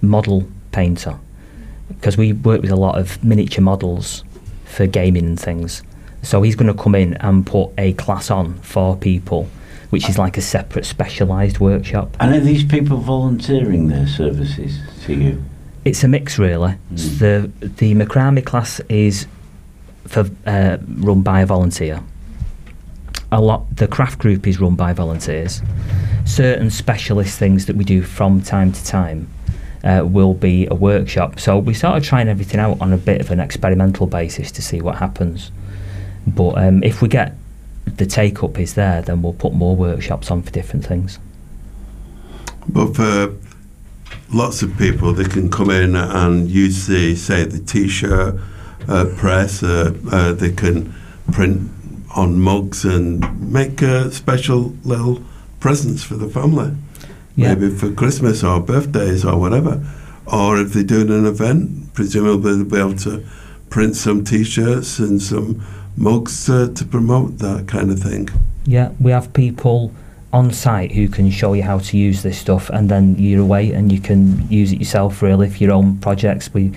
model 0.00 0.48
painter, 0.72 1.18
because 1.88 2.16
we 2.16 2.32
work 2.32 2.62
with 2.62 2.70
a 2.70 2.76
lot 2.76 2.98
of 2.98 3.22
miniature 3.24 3.62
models 3.62 4.24
for 4.64 4.86
gaming 4.86 5.24
and 5.24 5.40
things. 5.40 5.82
So 6.22 6.42
he's 6.42 6.56
going 6.56 6.74
to 6.74 6.82
come 6.82 6.94
in 6.94 7.14
and 7.14 7.46
put 7.46 7.70
a 7.78 7.92
class 7.94 8.30
on 8.30 8.54
for 8.60 8.96
people, 8.96 9.48
which 9.90 10.08
is 10.08 10.18
like 10.18 10.36
a 10.36 10.42
separate 10.42 10.84
specialised 10.84 11.60
workshop. 11.60 12.16
and 12.20 12.34
are 12.34 12.40
these 12.40 12.64
people 12.64 12.98
volunteering 12.98 13.88
their 13.88 14.06
services 14.06 14.78
to 15.04 15.14
you? 15.14 15.42
It's 15.84 16.04
a 16.04 16.08
mix, 16.08 16.38
really. 16.38 16.74
Mm. 16.92 17.18
The 17.18 17.66
the 17.66 17.94
macrame 17.94 18.44
class 18.44 18.80
is 18.88 19.26
for 20.08 20.28
uh, 20.46 20.78
run 20.96 21.22
by 21.22 21.42
a 21.42 21.46
volunteer. 21.46 22.02
A 23.30 23.40
lot. 23.40 23.76
The 23.76 23.86
craft 23.86 24.18
group 24.18 24.46
is 24.46 24.58
run 24.58 24.74
by 24.74 24.92
volunteers. 24.92 25.60
Certain 26.24 26.70
specialist 26.70 27.38
things 27.38 27.66
that 27.66 27.76
we 27.76 27.84
do 27.84 28.02
from 28.02 28.40
time 28.40 28.72
to 28.72 28.84
time 28.84 29.28
uh, 29.84 30.02
will 30.04 30.34
be 30.34 30.66
a 30.66 30.74
workshop. 30.74 31.38
So 31.38 31.58
we 31.58 31.74
started 31.74 32.04
trying 32.04 32.28
everything 32.28 32.58
out 32.58 32.80
on 32.80 32.92
a 32.92 32.96
bit 32.96 33.20
of 33.20 33.30
an 33.30 33.40
experimental 33.40 34.06
basis 34.06 34.50
to 34.52 34.62
see 34.62 34.80
what 34.80 34.96
happens. 34.96 35.52
But 36.26 36.58
um, 36.58 36.82
if 36.82 37.02
we 37.02 37.08
get 37.08 37.34
the 37.84 38.06
take 38.06 38.42
up 38.42 38.58
is 38.58 38.74
there, 38.74 39.02
then 39.02 39.22
we'll 39.22 39.32
put 39.34 39.52
more 39.52 39.76
workshops 39.76 40.30
on 40.30 40.42
for 40.42 40.50
different 40.50 40.86
things. 40.86 41.18
But 42.68 42.96
for 42.96 43.34
lots 44.32 44.62
of 44.62 44.76
people, 44.76 45.12
they 45.12 45.24
can 45.24 45.50
come 45.50 45.70
in 45.70 45.96
and 45.96 46.48
use 46.48 46.86
the, 46.86 47.14
say, 47.16 47.44
the 47.44 47.58
T-shirt 47.58 48.38
press. 49.16 49.62
Uh, 49.62 49.94
uh, 50.10 50.32
they 50.32 50.52
can 50.52 50.94
print 51.32 51.70
on 52.16 52.40
mugs 52.40 52.84
and 52.84 53.52
make 53.52 53.82
uh, 53.82 54.10
special 54.10 54.74
little 54.84 55.22
presents 55.60 56.02
for 56.02 56.14
the 56.14 56.28
family. 56.28 56.74
Yeah. 57.36 57.54
Maybe 57.54 57.74
for 57.74 57.92
Christmas 57.92 58.42
or 58.42 58.60
birthdays 58.60 59.24
or 59.24 59.38
whatever. 59.38 59.84
Or 60.26 60.60
if 60.60 60.72
they're 60.72 60.82
doing 60.82 61.10
an 61.10 61.26
event, 61.26 61.94
presumably 61.94 62.56
they'll 62.56 62.64
be 62.64 62.78
able 62.78 62.96
to 62.96 63.24
print 63.70 63.96
some 63.96 64.24
T-shirts 64.24 64.98
and 64.98 65.22
some 65.22 65.62
mugs 65.96 66.48
uh, 66.48 66.68
to 66.74 66.84
promote 66.84 67.38
that 67.38 67.68
kind 67.68 67.90
of 67.90 67.98
thing. 68.00 68.28
Yeah, 68.64 68.92
we 69.00 69.10
have 69.10 69.32
people 69.32 69.92
on 70.32 70.52
site 70.52 70.92
who 70.92 71.08
can 71.08 71.30
show 71.30 71.54
you 71.54 71.62
how 71.62 71.78
to 71.78 71.96
use 71.96 72.22
this 72.22 72.38
stuff, 72.38 72.68
and 72.70 72.88
then 72.88 73.16
you're 73.18 73.42
away 73.42 73.72
and 73.72 73.90
you 73.90 74.00
can 74.00 74.46
use 74.50 74.72
it 74.72 74.78
yourself 74.78 75.22
really 75.22 75.48
for 75.48 75.58
your 75.58 75.72
own 75.72 75.98
projects. 75.98 76.52
We 76.52 76.72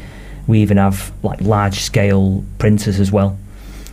we 0.47 0.59
even 0.59 0.77
have 0.77 1.11
like 1.23 1.41
large 1.41 1.79
scale 1.79 2.43
printers 2.57 2.99
as 2.99 3.11
well, 3.11 3.37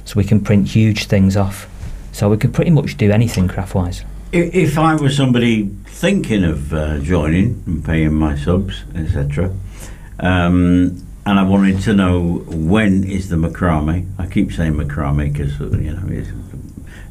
so 0.04 0.14
we 0.16 0.24
can 0.24 0.40
print 0.40 0.68
huge 0.68 1.06
things 1.06 1.36
off. 1.36 1.68
So 2.12 2.28
we 2.28 2.36
can 2.36 2.52
pretty 2.52 2.70
much 2.70 2.96
do 2.96 3.10
anything 3.10 3.46
craft 3.48 3.74
wise. 3.74 4.04
If 4.32 4.78
I 4.78 4.94
was 4.96 5.16
somebody 5.16 5.70
thinking 5.86 6.44
of 6.44 6.72
uh, 6.74 6.98
joining 6.98 7.62
and 7.66 7.84
paying 7.84 8.14
my 8.14 8.36
subs, 8.36 8.84
etc., 8.94 9.54
um, 10.20 11.04
and 11.24 11.38
I 11.38 11.42
wanted 11.42 11.80
to 11.82 11.92
know 11.92 12.38
when 12.46 13.04
is 13.04 13.28
the 13.28 13.36
macrame. 13.36 14.06
I 14.18 14.26
keep 14.26 14.52
saying 14.52 14.74
macrame 14.74 15.32
because 15.32 15.60
uh, 15.60 15.76
you 15.78 15.92
know 15.92 16.02
it's 16.08 16.30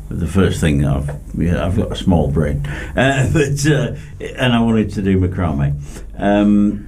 the 0.10 0.28
first 0.28 0.60
thing 0.60 0.86
I've 0.86 1.10
yeah, 1.38 1.66
I've 1.66 1.76
got 1.76 1.92
a 1.92 1.96
small 1.96 2.32
brain, 2.32 2.66
uh, 2.66 3.30
but 3.34 3.66
uh, 3.66 3.96
and 4.20 4.54
I 4.54 4.60
wanted 4.60 4.92
to 4.94 5.02
do 5.02 5.20
macrame. 5.20 5.80
Um, 6.18 6.87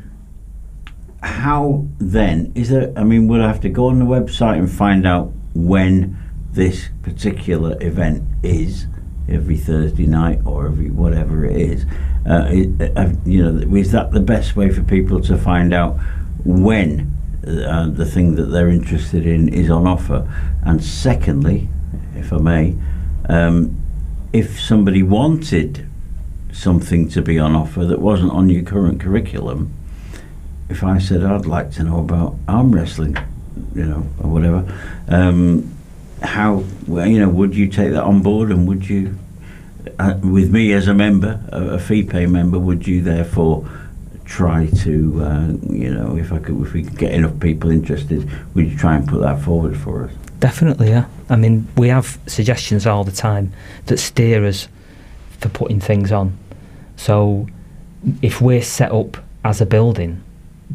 how 1.21 1.85
then 1.97 2.51
is 2.55 2.69
there? 2.69 2.93
I 2.95 3.03
mean, 3.03 3.27
would 3.27 3.41
I 3.41 3.47
have 3.47 3.61
to 3.61 3.69
go 3.69 3.87
on 3.87 3.99
the 3.99 4.05
website 4.05 4.57
and 4.57 4.71
find 4.71 5.05
out 5.05 5.31
when 5.53 6.17
this 6.51 6.89
particular 7.01 7.77
event 7.81 8.23
is? 8.43 8.87
Every 9.27 9.57
Thursday 9.57 10.07
night 10.07 10.39
or 10.43 10.65
every 10.65 10.89
whatever 10.89 11.45
it 11.45 11.55
is, 11.55 11.85
uh, 12.25 12.49
uh, 12.95 13.13
you 13.25 13.43
know, 13.43 13.75
is 13.75 13.91
that 13.91 14.11
the 14.11 14.19
best 14.19 14.55
way 14.55 14.71
for 14.71 14.81
people 14.81 15.21
to 15.21 15.37
find 15.37 15.71
out 15.71 15.99
when 16.43 17.11
uh, 17.45 17.89
the 17.89 18.05
thing 18.05 18.33
that 18.37 18.45
they're 18.45 18.69
interested 18.69 19.27
in 19.27 19.49
is 19.49 19.69
on 19.69 19.85
offer? 19.85 20.27
And 20.63 20.83
secondly, 20.83 21.69
if 22.15 22.33
I 22.33 22.37
may, 22.37 22.75
um, 23.29 23.79
if 24.33 24.59
somebody 24.59 25.03
wanted 25.03 25.87
something 26.51 27.07
to 27.09 27.21
be 27.21 27.37
on 27.37 27.55
offer 27.55 27.85
that 27.85 27.99
wasn't 27.99 28.31
on 28.31 28.49
your 28.49 28.63
current 28.63 28.99
curriculum, 28.99 29.71
if 30.69 30.83
I 30.83 30.99
said 30.99 31.23
I'd 31.23 31.45
like 31.45 31.71
to 31.73 31.83
know 31.83 31.99
about 31.99 32.35
arm 32.47 32.73
wrestling, 32.73 33.17
you 33.73 33.85
know, 33.85 34.05
or 34.19 34.29
whatever, 34.29 34.71
um, 35.07 35.75
how 36.21 36.63
you 36.87 37.19
know 37.19 37.29
would 37.29 37.55
you 37.55 37.67
take 37.67 37.91
that 37.91 38.03
on 38.03 38.21
board, 38.21 38.51
and 38.51 38.67
would 38.67 38.87
you, 38.87 39.17
uh, 39.97 40.15
with 40.21 40.51
me 40.51 40.71
as 40.73 40.87
a 40.87 40.93
member, 40.93 41.41
a, 41.51 41.61
a 41.71 41.79
fee 41.79 42.03
pay 42.03 42.25
member, 42.25 42.59
would 42.59 42.87
you 42.87 43.01
therefore 43.01 43.67
try 44.25 44.67
to, 44.67 45.23
uh, 45.23 45.47
you 45.71 45.91
know, 45.91 46.15
if 46.15 46.31
I 46.31 46.37
could, 46.37 46.61
if 46.61 46.73
we 46.73 46.83
could 46.83 46.97
get 46.97 47.13
enough 47.13 47.39
people 47.39 47.71
interested, 47.71 48.29
would 48.53 48.69
you 48.69 48.77
try 48.77 48.95
and 48.95 49.07
put 49.07 49.21
that 49.21 49.41
forward 49.41 49.75
for 49.75 50.05
us? 50.05 50.11
Definitely, 50.39 50.89
yeah. 50.89 51.05
I 51.29 51.35
mean, 51.35 51.67
we 51.75 51.87
have 51.87 52.19
suggestions 52.27 52.85
all 52.85 53.03
the 53.03 53.11
time 53.11 53.51
that 53.87 53.97
steer 53.97 54.45
us 54.45 54.67
for 55.39 55.49
putting 55.49 55.79
things 55.79 56.11
on. 56.11 56.37
So, 56.95 57.47
if 58.21 58.39
we're 58.39 58.61
set 58.61 58.91
up 58.91 59.17
as 59.43 59.61
a 59.61 59.65
building 59.65 60.23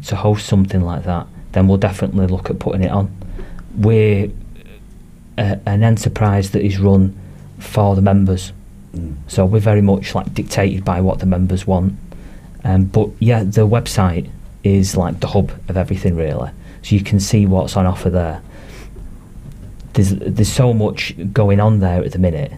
to 0.05 0.15
host 0.15 0.45
something 0.45 0.81
like 0.81 1.03
that, 1.03 1.27
then 1.51 1.67
we'll 1.67 1.77
definitely 1.77 2.27
look 2.27 2.49
at 2.49 2.59
putting 2.59 2.83
it 2.83 2.91
on. 2.91 3.15
We're 3.77 4.29
a, 5.37 5.59
an 5.65 5.83
enterprise 5.83 6.51
that 6.51 6.63
is 6.63 6.79
run 6.79 7.17
for 7.59 7.95
the 7.95 8.01
members, 8.01 8.51
so 9.27 9.45
we're 9.45 9.59
very 9.59 9.81
much 9.81 10.15
like 10.15 10.33
dictated 10.33 10.85
by 10.85 11.01
what 11.01 11.19
the 11.19 11.25
members 11.25 11.65
want. 11.67 11.93
Um, 12.63 12.85
but 12.85 13.09
yeah, 13.19 13.43
the 13.43 13.67
website 13.67 14.29
is 14.63 14.97
like 14.97 15.19
the 15.19 15.27
hub 15.27 15.51
of 15.69 15.77
everything, 15.77 16.15
really. 16.15 16.49
So 16.81 16.95
you 16.95 17.01
can 17.01 17.19
see 17.19 17.45
what's 17.45 17.77
on 17.77 17.85
offer 17.85 18.09
there 18.09 18.41
there's 19.95 20.11
there's 20.11 20.51
so 20.51 20.73
much 20.73 21.15
going 21.33 21.59
on 21.59 21.79
there 21.79 22.03
at 22.03 22.11
the 22.11 22.19
minute. 22.19 22.51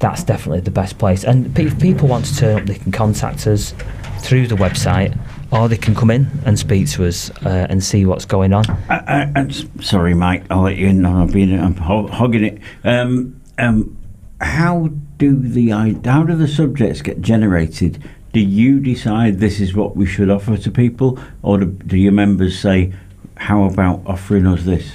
That's 0.00 0.22
definitely 0.22 0.60
the 0.60 0.70
best 0.70 0.98
place. 0.98 1.24
And 1.24 1.56
if 1.58 1.80
people 1.80 2.08
want 2.08 2.26
to 2.26 2.36
turn 2.36 2.58
up, 2.60 2.66
they 2.66 2.74
can 2.74 2.92
contact 2.92 3.46
us 3.46 3.72
through 4.18 4.48
the 4.48 4.56
website, 4.56 5.16
or 5.50 5.68
they 5.68 5.76
can 5.76 5.94
come 5.94 6.10
in 6.10 6.26
and 6.44 6.58
speak 6.58 6.88
to 6.90 7.06
us 7.06 7.30
uh, 7.44 7.66
and 7.68 7.82
see 7.82 8.04
what's 8.06 8.24
going 8.24 8.52
on. 8.52 8.64
I, 8.88 8.96
I, 8.96 9.32
I'm 9.36 9.50
sorry, 9.80 10.14
Mike. 10.14 10.44
I'll 10.50 10.62
let 10.62 10.76
you 10.76 10.88
in. 10.88 11.04
I've 11.04 11.32
been 11.32 11.58
I'm 11.58 11.76
ho- 11.76 12.06
hogging 12.08 12.44
it. 12.44 12.58
Um, 12.82 13.40
um, 13.58 13.96
how 14.40 14.88
do 15.18 15.36
the 15.38 15.70
how 16.04 16.24
do 16.24 16.34
the 16.36 16.48
subjects 16.48 17.02
get 17.02 17.20
generated? 17.20 18.02
Do 18.32 18.40
you 18.40 18.80
decide 18.80 19.38
this 19.38 19.60
is 19.60 19.74
what 19.74 19.96
we 19.96 20.06
should 20.06 20.28
offer 20.28 20.56
to 20.56 20.70
people, 20.70 21.18
or 21.42 21.58
do, 21.58 21.66
do 21.66 21.96
your 21.96 22.12
members 22.12 22.58
say, 22.58 22.92
"How 23.36 23.64
about 23.64 24.02
offering 24.06 24.46
us 24.46 24.64
this"? 24.64 24.92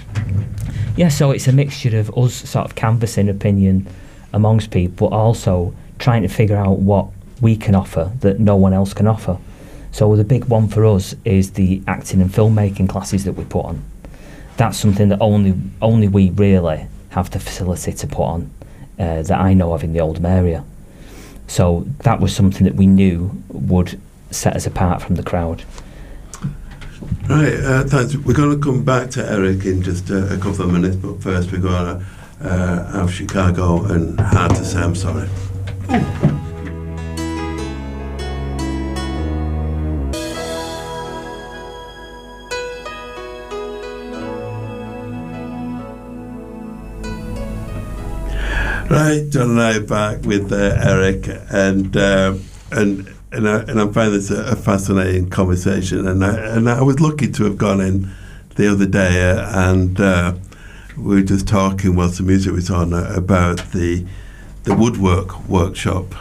Yeah, 0.98 1.08
so 1.08 1.32
it's 1.32 1.48
a 1.48 1.54
mixture 1.54 1.98
of 1.98 2.16
us 2.18 2.34
sort 2.34 2.66
of 2.66 2.76
canvassing 2.76 3.30
opinion 3.30 3.88
amongst 4.34 4.72
people, 4.72 5.10
but 5.10 5.16
also 5.16 5.74
trying 5.98 6.24
to 6.24 6.28
figure 6.28 6.58
out 6.58 6.80
what 6.80 7.08
we 7.42 7.56
can 7.56 7.76
offer 7.76 8.12
that 8.20 8.40
no 8.40 8.58
one 8.58 8.74
else 8.74 8.94
can 8.94 9.08
offer. 9.08 9.38
So 9.92 10.16
the 10.16 10.24
big 10.24 10.46
one 10.46 10.68
for 10.68 10.86
us 10.86 11.16
is 11.26 11.52
the 11.52 11.82
acting 11.88 12.22
and 12.22 12.30
filmmaking 12.30 12.90
classes 12.90 13.26
that 13.26 13.34
we 13.34 13.44
put 13.44 13.66
on. 13.66 13.84
That's 14.58 14.78
something 14.78 15.10
that 15.10 15.20
only 15.22 15.56
only 15.82 16.08
we 16.08 16.32
really 16.32 16.88
have 17.10 17.32
the 17.32 17.40
facility 17.40 17.94
to 17.94 18.08
put 18.08 18.24
on 18.24 18.52
uh, 19.00 19.24
that 19.24 19.40
I 19.40 19.54
know 19.54 19.74
of 19.74 19.84
in 19.84 19.94
the 19.94 20.00
Oldham 20.00 20.26
area. 20.26 20.64
So 21.48 21.88
that 22.00 22.20
was 22.20 22.36
something 22.36 22.66
that 22.66 22.76
we 22.76 22.86
knew 22.86 23.32
would 23.50 24.00
set 24.32 24.56
us 24.56 24.68
apart 24.68 25.02
from 25.02 25.16
the 25.16 25.24
crowd. 25.24 25.64
Right, 27.28 27.54
uh, 27.54 27.84
thanks. 27.86 28.16
We're 28.16 28.34
going 28.34 28.60
to 28.60 28.64
come 28.64 28.84
back 28.84 29.10
to 29.12 29.26
Eric 29.28 29.66
in 29.66 29.82
just 29.82 30.10
a, 30.10 30.34
a 30.34 30.38
couple 30.38 30.66
of 30.66 30.72
minutes, 30.72 30.96
but 30.96 31.22
first 31.22 31.52
we're 31.52 31.62
going 31.62 32.00
to 32.00 32.06
uh, 32.42 32.92
have 32.92 33.14
Chicago 33.14 33.86
and 33.86 34.20
Hard 34.20 34.56
to 34.56 34.66
Say 34.66 34.80
I'm 34.80 34.96
Sorry. 34.96 35.30
Right, 48.90 49.30
John 49.30 49.52
and 49.52 49.62
I 49.62 49.78
are 49.78 49.82
back 49.82 50.24
with 50.26 50.52
uh, 50.52 50.76
Eric, 50.84 51.28
and 51.52 51.96
uh, 51.96 52.34
and 52.72 53.08
and 53.32 53.48
I, 53.48 53.60
and 53.60 53.80
I 53.80 53.88
find 53.90 54.12
this 54.12 54.32
a, 54.32 54.44
a 54.46 54.56
fascinating 54.56 55.30
conversation. 55.30 56.08
And 56.08 56.26
I, 56.26 56.36
and 56.56 56.68
I 56.68 56.82
was 56.82 57.00
lucky 57.00 57.30
to 57.30 57.44
have 57.44 57.56
gone 57.56 57.82
in 57.82 58.10
the 58.56 58.72
other 58.72 58.88
day, 58.88 59.30
uh, 59.30 59.72
and 59.72 60.02
uh, 60.02 60.34
we 60.98 61.18
were 61.18 61.22
just 61.22 61.48
talking 61.48 61.96
whilst 61.96 62.18
the 62.18 62.24
music 62.24 62.52
was 62.52 62.72
on 62.72 62.96
uh, 62.96 63.14
about 63.16 63.58
the 63.74 64.08
the 64.64 64.74
woodwork 64.74 65.48
workshop. 65.48 66.16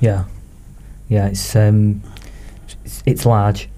Yeah, 0.00 0.24
yeah, 1.10 1.26
it's 1.26 1.54
um, 1.54 2.02
it's, 2.86 3.02
it's 3.04 3.26
large. 3.26 3.68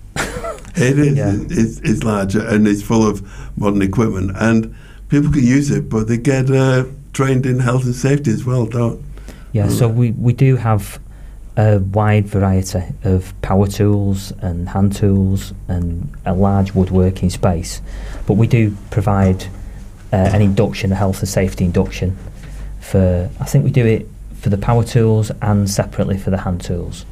It 0.76 0.98
is. 1.00 1.16
Yeah. 1.16 1.32
It's, 1.34 1.80
it's 1.80 2.04
large 2.04 2.36
and 2.36 2.68
it's 2.68 2.82
full 2.82 3.04
of 3.04 3.28
modern 3.56 3.82
equipment, 3.82 4.36
and 4.36 4.72
people 5.08 5.32
can 5.32 5.42
use 5.42 5.72
it, 5.72 5.88
but 5.88 6.06
they 6.06 6.16
get 6.16 6.48
uh, 6.48 6.84
trained 7.18 7.44
in 7.46 7.58
health 7.58 7.84
and 7.84 7.96
safety 7.96 8.30
as 8.30 8.44
well, 8.44 8.64
don't? 8.64 9.04
Yeah, 9.50 9.68
so 9.70 9.88
we, 9.88 10.12
we 10.12 10.32
do 10.32 10.54
have 10.54 11.00
a 11.56 11.80
wide 11.80 12.28
variety 12.28 12.84
of 13.02 13.34
power 13.42 13.66
tools 13.66 14.30
and 14.40 14.68
hand 14.68 14.94
tools 14.94 15.52
and 15.66 16.14
a 16.24 16.32
large 16.32 16.74
woodworking 16.74 17.28
space, 17.28 17.82
but 18.28 18.34
we 18.34 18.46
do 18.46 18.76
provide 18.92 19.42
uh, 20.12 20.30
an 20.32 20.42
induction, 20.42 20.92
a 20.92 20.94
health 20.94 21.18
and 21.18 21.28
safety 21.28 21.64
induction. 21.64 22.16
For 22.78 23.28
I 23.40 23.44
think 23.46 23.64
we 23.64 23.72
do 23.72 23.84
it 23.84 24.06
for 24.36 24.50
the 24.50 24.58
power 24.58 24.84
tools 24.84 25.32
and 25.42 25.68
separately 25.68 26.18
for 26.18 26.30
the 26.30 26.38
hand 26.38 26.60
tools, 26.60 27.04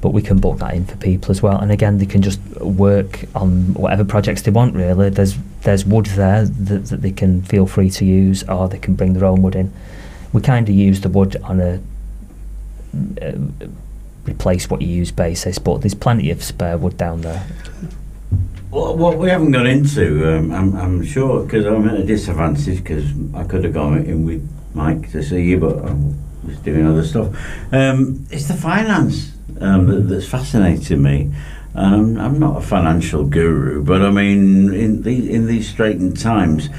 but 0.00 0.10
we 0.10 0.22
can 0.22 0.40
book 0.40 0.58
that 0.58 0.74
in 0.74 0.86
for 0.86 0.96
people 0.96 1.30
as 1.30 1.40
well. 1.40 1.60
And 1.60 1.70
again, 1.70 1.98
they 1.98 2.06
can 2.06 2.20
just 2.20 2.40
work 2.60 3.20
on 3.36 3.74
whatever 3.74 4.04
projects 4.04 4.42
they 4.42 4.50
want. 4.50 4.74
Really, 4.74 5.08
there's 5.08 5.36
there's 5.66 5.84
wood 5.84 6.06
there 6.06 6.44
that, 6.44 6.86
that 6.86 7.02
they 7.02 7.10
can 7.10 7.42
feel 7.42 7.66
free 7.66 7.90
to 7.90 8.04
use, 8.04 8.44
or 8.44 8.68
they 8.68 8.78
can 8.78 8.94
bring 8.94 9.14
their 9.14 9.24
own 9.24 9.42
wood 9.42 9.56
in. 9.56 9.72
We 10.32 10.40
kind 10.40 10.68
of 10.68 10.74
use 10.74 11.00
the 11.00 11.08
wood 11.08 11.36
on 11.42 11.60
a 11.60 11.80
uh, 13.20 13.32
replace 14.24 14.70
what 14.70 14.80
you 14.80 14.88
use 14.88 15.10
basis, 15.10 15.58
but 15.58 15.80
there's 15.80 15.94
plenty 15.94 16.30
of 16.30 16.42
spare 16.42 16.78
wood 16.78 16.96
down 16.96 17.22
there. 17.22 17.44
Well, 18.70 18.96
what 18.96 19.18
we 19.18 19.28
haven't 19.28 19.50
got 19.50 19.66
into, 19.66 20.36
um, 20.36 20.52
I'm, 20.52 20.76
I'm 20.76 21.04
sure, 21.04 21.42
because 21.42 21.66
I'm 21.66 21.88
at 21.88 21.98
a 21.98 22.04
disadvantage 22.04 22.82
because 22.84 23.04
I 23.34 23.42
could 23.42 23.64
have 23.64 23.74
gone 23.74 23.98
in 23.98 24.24
with 24.24 24.48
Mike, 24.72 25.10
to 25.12 25.22
see 25.22 25.42
you, 25.42 25.58
but 25.58 25.78
I 25.78 25.96
was 26.46 26.58
doing 26.58 26.86
other 26.86 27.04
stuff. 27.04 27.34
Um, 27.72 28.24
it's 28.30 28.46
the 28.46 28.54
finance 28.54 29.32
um, 29.60 29.86
that, 29.88 30.08
that's 30.08 30.28
fascinating 30.28 31.02
me. 31.02 31.32
Um, 31.76 32.18
I'm 32.18 32.38
not 32.38 32.56
a 32.56 32.60
financial 32.62 33.24
guru, 33.24 33.82
but 33.82 34.00
I 34.00 34.10
mean, 34.10 34.72
in 34.72 35.02
the, 35.02 35.30
in 35.30 35.46
these 35.46 35.68
straitened 35.68 36.18
times, 36.18 36.70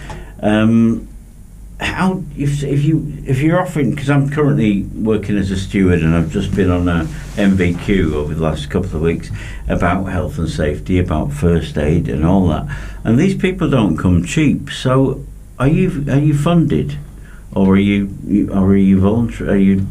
um, 0.41 1.07
how 1.79 2.23
if, 2.35 2.63
if 2.63 2.83
you 2.83 3.15
if 3.23 3.39
you're 3.39 3.61
offering 3.61 3.91
because 3.91 4.09
I'm 4.09 4.31
currently 4.31 4.81
working 4.81 5.37
as 5.37 5.51
a 5.51 5.55
steward 5.55 5.99
and 5.99 6.15
I've 6.15 6.31
just 6.31 6.55
been 6.55 6.71
on 6.71 6.89
a 6.89 7.03
NVQ 7.35 8.13
over 8.13 8.33
the 8.33 8.41
last 8.41 8.71
couple 8.71 8.95
of 8.95 9.01
weeks 9.01 9.29
about 9.67 10.05
health 10.05 10.39
and 10.39 10.49
safety, 10.49 10.97
about 10.97 11.31
first 11.31 11.77
aid 11.77 12.09
and 12.09 12.25
all 12.25 12.47
that, 12.47 12.65
and 13.03 13.19
these 13.19 13.35
people 13.35 13.69
don't 13.69 13.97
come 13.97 14.25
cheap. 14.25 14.71
So, 14.71 15.23
are 15.59 15.67
you 15.67 16.05
are 16.09 16.17
you 16.17 16.35
funded, 16.35 16.97
or 17.53 17.73
are 17.73 17.77
you, 17.77 18.17
you 18.25 18.51
or 18.51 18.69
are 18.69 18.75
you 18.75 18.99
voluntary? 18.99 19.49
Are 19.51 19.57
you 19.57 19.87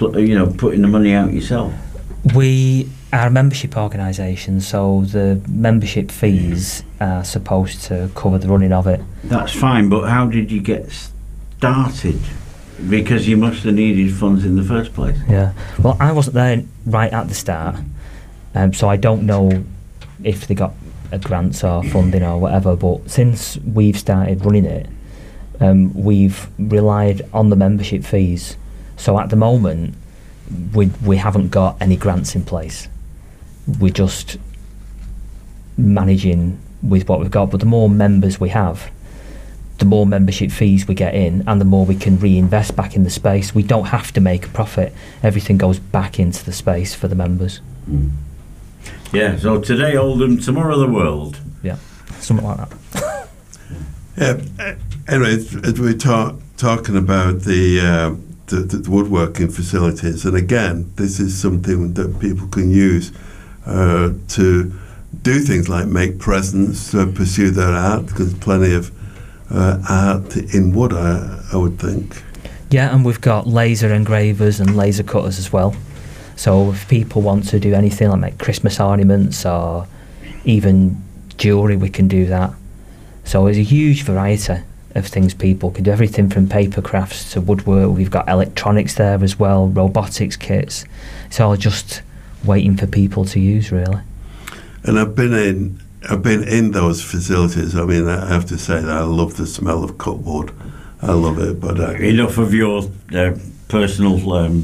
you 0.00 0.38
know 0.38 0.46
putting 0.46 0.80
the 0.80 0.88
money 0.88 1.12
out 1.12 1.34
yourself? 1.34 1.74
We 2.34 2.88
a 3.12 3.30
membership 3.30 3.76
organisation, 3.76 4.60
so 4.60 5.02
the 5.02 5.40
membership 5.48 6.10
fees 6.10 6.82
are 7.00 7.24
supposed 7.24 7.82
to 7.82 8.10
cover 8.14 8.38
the 8.38 8.48
running 8.48 8.72
of 8.72 8.86
it. 8.86 9.00
That's 9.24 9.52
fine, 9.52 9.88
but 9.88 10.08
how 10.08 10.26
did 10.26 10.50
you 10.50 10.60
get 10.60 10.90
started? 11.58 12.20
Because 12.88 13.28
you 13.28 13.36
must 13.36 13.64
have 13.64 13.74
needed 13.74 14.14
funds 14.14 14.44
in 14.44 14.56
the 14.56 14.62
first 14.62 14.94
place. 14.94 15.18
Yeah. 15.28 15.52
Well, 15.82 15.96
I 16.00 16.12
wasn't 16.12 16.34
there 16.34 16.62
right 16.86 17.12
at 17.12 17.28
the 17.28 17.34
start, 17.34 17.76
um, 18.54 18.72
so 18.72 18.88
I 18.88 18.96
don't 18.96 19.26
know 19.26 19.64
if 20.24 20.46
they 20.46 20.54
got 20.54 20.72
uh, 21.12 21.18
grants 21.18 21.62
or 21.64 21.82
funding 21.84 22.22
or 22.22 22.38
whatever. 22.38 22.76
But 22.76 23.10
since 23.10 23.58
we've 23.58 23.98
started 23.98 24.44
running 24.44 24.64
it, 24.64 24.86
um, 25.60 25.92
we've 25.94 26.48
relied 26.58 27.22
on 27.34 27.50
the 27.50 27.56
membership 27.56 28.04
fees. 28.04 28.56
So 28.96 29.18
at 29.18 29.30
the 29.30 29.36
moment, 29.36 29.94
we 30.72 30.86
we 31.04 31.16
haven't 31.16 31.48
got 31.48 31.76
any 31.80 31.96
grants 31.96 32.34
in 32.34 32.44
place. 32.44 32.88
We're 33.78 33.92
just 33.92 34.38
managing 35.76 36.58
with 36.82 37.08
what 37.08 37.20
we've 37.20 37.30
got. 37.30 37.50
But 37.50 37.60
the 37.60 37.66
more 37.66 37.88
members 37.88 38.40
we 38.40 38.48
have, 38.50 38.90
the 39.78 39.84
more 39.84 40.06
membership 40.06 40.50
fees 40.50 40.86
we 40.86 40.94
get 40.94 41.14
in, 41.14 41.42
and 41.46 41.60
the 41.60 41.64
more 41.64 41.86
we 41.86 41.96
can 41.96 42.18
reinvest 42.18 42.76
back 42.76 42.96
in 42.96 43.04
the 43.04 43.10
space. 43.10 43.54
We 43.54 43.62
don't 43.62 43.86
have 43.86 44.12
to 44.12 44.20
make 44.20 44.46
a 44.46 44.48
profit. 44.48 44.92
Everything 45.22 45.56
goes 45.58 45.78
back 45.78 46.18
into 46.18 46.44
the 46.44 46.52
space 46.52 46.94
for 46.94 47.08
the 47.08 47.14
members. 47.14 47.60
Yeah, 49.12 49.36
so 49.36 49.60
today 49.60 49.96
Oldham, 49.96 50.38
tomorrow 50.38 50.78
the 50.78 50.88
world. 50.88 51.40
Yeah, 51.62 51.76
something 52.18 52.46
like 52.46 52.68
that. 52.68 53.28
Yeah. 54.16 54.42
Anyway, 55.08 55.34
as, 55.36 55.54
as 55.64 55.80
we're 55.80 55.94
ta- 55.94 56.34
talking 56.58 56.94
about 56.94 57.42
the, 57.42 57.80
uh, 57.80 58.16
the 58.48 58.56
the 58.56 58.90
woodworking 58.90 59.48
facilities, 59.48 60.26
and 60.26 60.36
again, 60.36 60.92
this 60.96 61.18
is 61.18 61.40
something 61.40 61.94
that 61.94 62.20
people 62.20 62.46
can 62.48 62.70
use 62.70 63.12
uh, 63.66 64.10
to 64.28 64.72
do 65.22 65.40
things 65.40 65.68
like 65.68 65.86
make 65.86 66.18
presents, 66.18 66.94
uh, 66.94 67.06
pursue 67.14 67.50
their 67.50 67.72
art. 67.72 68.06
Because 68.06 68.34
plenty 68.34 68.74
of 68.74 68.90
uh, 69.50 69.82
art 69.88 70.36
in 70.36 70.72
wood, 70.72 70.92
I, 70.92 71.42
I 71.52 71.56
would 71.56 71.78
think. 71.78 72.22
Yeah, 72.70 72.94
and 72.94 73.04
we've 73.04 73.20
got 73.20 73.46
laser 73.46 73.92
engravers 73.92 74.60
and 74.60 74.76
laser 74.76 75.02
cutters 75.02 75.38
as 75.38 75.52
well. 75.52 75.74
So 76.36 76.70
if 76.70 76.88
people 76.88 77.20
want 77.20 77.48
to 77.48 77.60
do 77.60 77.74
anything 77.74 78.08
like 78.08 78.20
make 78.20 78.38
Christmas 78.38 78.80
ornaments 78.80 79.44
or 79.44 79.86
even 80.44 81.02
jewellery, 81.36 81.76
we 81.76 81.90
can 81.90 82.08
do 82.08 82.26
that. 82.26 82.52
So 83.24 83.44
there's 83.44 83.58
a 83.58 83.62
huge 83.62 84.02
variety 84.04 84.62
of 84.94 85.06
things 85.06 85.34
people 85.34 85.70
can 85.70 85.84
do. 85.84 85.90
Everything 85.90 86.30
from 86.30 86.48
paper 86.48 86.80
crafts 86.80 87.32
to 87.32 87.40
woodwork. 87.40 87.90
We've 87.90 88.10
got 88.10 88.28
electronics 88.28 88.94
there 88.94 89.22
as 89.22 89.38
well, 89.38 89.68
robotics 89.68 90.36
kits. 90.36 90.84
It's 91.26 91.40
all 91.40 91.56
just 91.56 92.02
waiting 92.44 92.76
for 92.76 92.86
people 92.86 93.24
to 93.26 93.40
use, 93.40 93.70
really. 93.72 94.00
And 94.84 94.98
I've 94.98 95.14
been 95.14 95.32
in 95.34 95.80
I've 96.08 96.22
been 96.22 96.42
in 96.44 96.70
those 96.72 97.02
facilities. 97.02 97.74
I 97.76 97.84
mean, 97.84 98.08
I 98.08 98.26
have 98.28 98.46
to 98.46 98.56
say 98.58 98.80
that 98.80 98.90
I 98.96 99.02
love 99.02 99.36
the 99.36 99.46
smell 99.46 99.84
of 99.84 99.98
cut 99.98 100.18
wood. 100.20 100.50
I 101.02 101.12
love 101.12 101.38
it. 101.38 101.60
But 101.60 101.78
uh, 101.78 101.90
Enough 101.92 102.38
of 102.38 102.54
your 102.54 102.84
uh, 103.14 103.32
personal 103.68 104.32
um, 104.32 104.62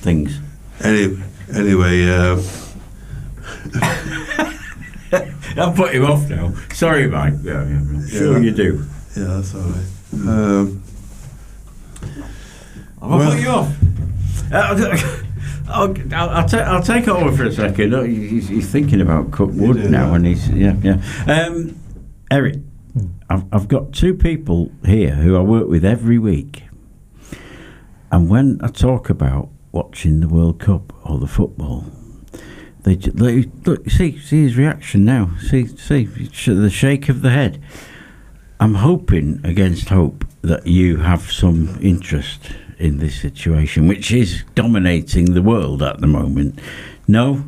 things. 0.00 0.38
any, 0.82 1.18
anyway, 1.54 2.08
uh, 2.08 2.40
I'll 5.56 5.72
put 5.72 5.94
him 5.94 6.04
off 6.04 6.28
now. 6.28 6.52
Sorry, 6.72 7.06
Mike. 7.08 7.34
Yeah, 7.42 7.52
yeah, 7.66 7.76
I'm 7.78 8.08
sure 8.08 8.32
Yeah. 8.38 8.38
you 8.44 8.50
do. 8.52 8.84
yeah, 9.16 9.24
that's 9.24 9.54
all 9.54 9.60
right. 9.62 9.86
Um, 10.12 10.82
I'll 13.02 13.18
Well- 13.18 13.30
put 13.32 13.40
you 13.42 13.48
off. 13.48 13.74
I'll, 15.68 15.94
I'll, 16.14 16.30
I'll, 16.30 16.48
ta- 16.48 16.58
I'll 16.58 16.82
take 16.82 17.04
it 17.04 17.08
over 17.10 17.36
for 17.36 17.44
a 17.44 17.52
second. 17.52 17.94
Oh, 17.94 18.02
He's, 18.04 18.48
he's 18.48 18.70
thinking 18.70 19.00
about 19.00 19.30
cut 19.30 19.50
wood 19.50 19.90
now, 19.90 20.08
that. 20.10 20.16
and 20.16 20.26
he's 20.26 20.48
yeah, 20.50 20.74
yeah. 20.82 21.00
Um, 21.46 21.78
Eric, 22.30 22.56
I've, 23.30 23.44
I've 23.52 23.68
got 23.68 23.92
two 23.92 24.14
people 24.14 24.70
here 24.84 25.14
who 25.14 25.36
I 25.36 25.40
work 25.40 25.68
with 25.68 25.84
every 25.84 26.18
week, 26.18 26.64
and 28.10 28.28
when 28.28 28.58
I 28.62 28.68
talk 28.68 29.10
about 29.10 29.48
watching 29.72 30.20
the 30.20 30.28
World 30.28 30.58
Cup 30.58 30.92
or 31.08 31.18
the 31.18 31.26
football, 31.26 31.84
they 32.82 32.94
they- 32.96 33.48
look 33.64 33.88
see 33.90 34.18
see 34.18 34.42
his 34.44 34.56
reaction 34.56 35.04
now. 35.04 35.30
See 35.40 35.66
see 35.66 36.04
the 36.04 36.70
shake 36.70 37.08
of 37.08 37.22
the 37.22 37.30
head. 37.30 37.60
I'm 38.60 38.74
hoping 38.74 39.40
against 39.44 39.88
hope 39.90 40.24
that 40.42 40.66
you 40.66 40.96
have 40.98 41.30
some 41.30 41.78
interest 41.80 42.50
in 42.78 42.98
this 42.98 43.20
situation, 43.20 43.88
which 43.88 44.10
is 44.12 44.44
dominating 44.54 45.34
the 45.34 45.42
world 45.42 45.82
at 45.82 46.00
the 46.00 46.06
moment. 46.06 46.58
No, 47.06 47.44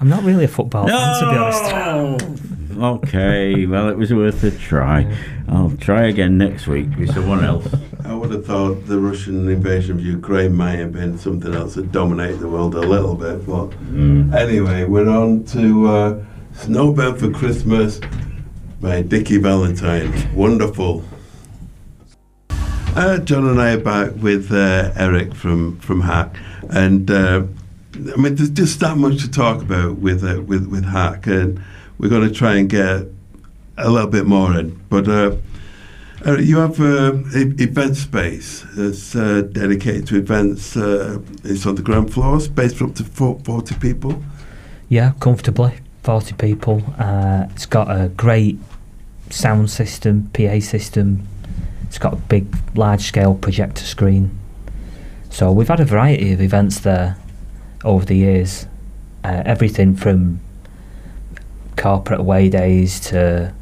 I'm 0.00 0.08
not 0.08 0.22
really 0.22 0.44
a 0.44 0.48
football 0.48 0.86
fan, 0.86 1.20
to 1.20 1.30
be 1.30 1.36
honest. 1.36 2.78
okay, 2.78 3.66
well, 3.66 3.88
it 3.88 3.96
was 3.96 4.12
worth 4.12 4.44
a 4.44 4.50
try. 4.52 5.12
I'll 5.48 5.72
try 5.78 6.04
again 6.06 6.38
next 6.38 6.66
week 6.66 6.88
with 6.96 7.12
someone 7.14 7.44
else. 7.44 7.66
I 8.04 8.14
would 8.14 8.30
have 8.30 8.46
thought 8.46 8.86
the 8.86 8.98
Russian 8.98 9.48
invasion 9.48 9.98
of 9.98 10.04
Ukraine 10.04 10.56
may 10.56 10.76
have 10.76 10.92
been 10.92 11.18
something 11.18 11.52
else 11.52 11.74
that 11.74 11.90
dominated 11.90 12.38
the 12.38 12.48
world 12.48 12.74
a 12.74 12.80
little 12.80 13.14
bit. 13.14 13.44
But 13.44 13.72
anyway, 14.38 14.84
we're 14.84 15.08
on 15.08 15.44
to 15.46 15.88
uh, 15.88 16.24
Snowbound 16.54 17.18
for 17.18 17.30
Christmas 17.30 18.00
by 18.80 19.02
Dickie 19.02 19.38
Valentine. 19.38 20.12
Wonderful. 20.34 21.02
Uh, 22.98 23.16
John 23.18 23.46
and 23.46 23.60
I 23.60 23.74
are 23.74 23.78
back 23.78 24.10
with 24.16 24.50
uh, 24.50 24.90
Eric 24.96 25.32
from 25.32 25.78
from 25.78 26.00
Hack, 26.00 26.34
and 26.68 27.08
uh, 27.08 27.44
I 27.94 28.16
mean, 28.16 28.34
there's 28.34 28.50
just 28.50 28.80
that 28.80 28.96
much 28.96 29.22
to 29.22 29.30
talk 29.30 29.62
about 29.62 29.98
with 29.98 30.24
uh, 30.24 30.42
with 30.42 30.66
with 30.66 30.84
Hack, 30.84 31.28
and 31.28 31.62
we're 31.98 32.08
going 32.08 32.26
to 32.26 32.34
try 32.34 32.56
and 32.56 32.68
get 32.68 33.06
a 33.76 33.88
little 33.88 34.10
bit 34.10 34.26
more 34.26 34.58
in. 34.58 34.82
But 34.88 35.06
uh, 35.06 35.36
you 36.40 36.58
have 36.58 36.80
uh, 36.80 37.12
event 37.34 37.96
space 37.96 38.66
that's 38.74 39.14
uh, 39.14 39.42
dedicated 39.42 40.08
to 40.08 40.16
events. 40.16 40.74
It's 40.74 41.66
on 41.66 41.76
the 41.76 41.82
ground 41.82 42.12
floor, 42.12 42.40
space 42.40 42.74
for 42.74 42.86
up 42.86 42.96
to 42.96 43.04
40 43.04 43.76
people. 43.76 44.24
Yeah, 44.88 45.12
comfortably. 45.20 45.74
40 46.02 46.34
people. 46.34 46.82
It's 46.98 47.66
got 47.66 47.92
a 47.92 48.08
great 48.08 48.58
sound 49.30 49.70
system, 49.70 50.30
PA 50.34 50.58
system. 50.58 51.28
It's 51.88 51.98
got 51.98 52.12
a 52.12 52.16
big, 52.16 52.46
large 52.76 53.02
scale 53.02 53.34
projector 53.34 53.82
screen. 53.84 54.30
So 55.30 55.50
we've 55.52 55.68
had 55.68 55.80
a 55.80 55.84
variety 55.84 56.32
of 56.32 56.40
events 56.40 56.80
there 56.80 57.16
over 57.84 58.04
the 58.04 58.16
years. 58.16 58.66
Uh, 59.24 59.42
everything 59.44 59.96
from 59.96 60.40
corporate 61.76 62.20
away 62.20 62.48
days 62.48 62.98
to 63.00 63.52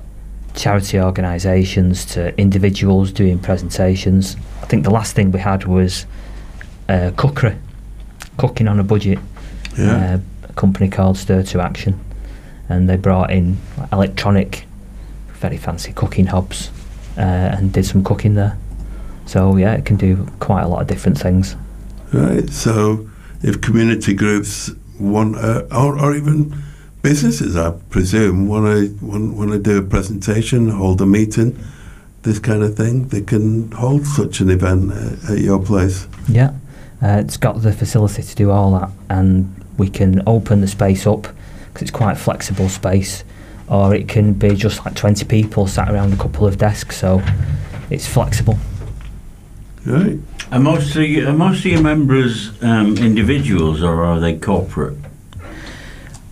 charity 0.54 0.98
organisations 1.00 2.04
to 2.06 2.38
individuals 2.38 3.12
doing 3.12 3.38
presentations. 3.38 4.36
I 4.62 4.66
think 4.66 4.84
the 4.84 4.90
last 4.90 5.14
thing 5.14 5.32
we 5.32 5.40
had 5.40 5.64
was 5.64 6.06
uh, 6.88 7.10
cookery, 7.16 7.56
cooking 8.38 8.68
on 8.68 8.78
a 8.80 8.84
budget 8.84 9.18
Yeah. 9.76 10.14
uh, 10.14 10.48
a 10.48 10.52
company 10.54 10.88
called 10.88 11.18
Stir 11.18 11.42
to 11.42 11.60
Action, 11.60 12.00
and 12.68 12.88
they 12.88 12.96
brought 12.96 13.30
in 13.30 13.58
electronic, 13.92 14.64
very 15.34 15.58
fancy 15.58 15.92
cooking 15.92 16.26
hobs, 16.26 16.70
uh, 17.16 17.56
and 17.56 17.72
did 17.72 17.86
some 17.86 18.04
cooking 18.04 18.34
there. 18.34 18.56
So 19.26 19.56
yeah, 19.56 19.74
it 19.74 19.84
can 19.84 19.96
do 19.96 20.26
quite 20.40 20.62
a 20.62 20.68
lot 20.68 20.82
of 20.82 20.86
different 20.86 21.18
things. 21.18 21.56
Right. 22.12 22.48
So 22.50 23.08
if 23.42 23.60
community 23.60 24.14
groups 24.14 24.70
want, 24.98 25.36
uh, 25.36 25.64
or, 25.70 25.98
or 25.98 26.14
even 26.14 26.56
businesses, 27.02 27.56
I 27.56 27.70
presume, 27.90 28.48
want 28.48 28.66
to 28.66 29.04
want, 29.04 29.34
want 29.34 29.50
to 29.52 29.58
do 29.58 29.78
a 29.78 29.82
presentation, 29.82 30.70
hold 30.70 31.00
a 31.00 31.06
meeting, 31.06 31.58
this 32.22 32.38
kind 32.38 32.62
of 32.62 32.76
thing, 32.76 33.08
they 33.08 33.20
can 33.20 33.70
hold 33.72 34.06
such 34.06 34.40
an 34.40 34.50
event 34.50 34.92
uh, 34.92 35.32
at 35.32 35.38
your 35.38 35.62
place. 35.62 36.08
Yeah, 36.28 36.50
uh, 37.02 37.20
it's 37.20 37.36
got 37.36 37.62
the 37.62 37.72
facility 37.72 38.22
to 38.22 38.34
do 38.34 38.50
all 38.50 38.72
that, 38.78 38.90
and 39.08 39.54
we 39.78 39.88
can 39.88 40.22
open 40.26 40.60
the 40.60 40.66
space 40.66 41.06
up 41.06 41.28
because 41.72 41.82
it's 41.82 41.90
quite 41.90 42.12
a 42.12 42.16
flexible 42.16 42.68
space, 42.68 43.22
or 43.68 43.94
it 43.94 44.08
can 44.08 44.32
be 44.32 44.54
just 44.54 44.84
like 44.84 44.94
20 44.94 45.24
people 45.24 45.66
sat 45.66 45.90
around 45.90 46.12
a 46.12 46.16
couple 46.16 46.46
of 46.46 46.58
desks, 46.58 46.96
so 46.96 47.22
it's 47.90 48.06
flexible. 48.06 48.58
Right. 49.84 50.18
Are 50.52 50.60
most 50.60 50.94
of 50.96 51.02
you, 51.02 51.28
are 51.28 51.32
most 51.32 51.60
of 51.60 51.66
your 51.66 51.82
members 51.82 52.50
um, 52.62 52.96
individuals 52.98 53.82
or 53.82 54.04
are 54.04 54.20
they 54.20 54.36
corporate? 54.36 54.96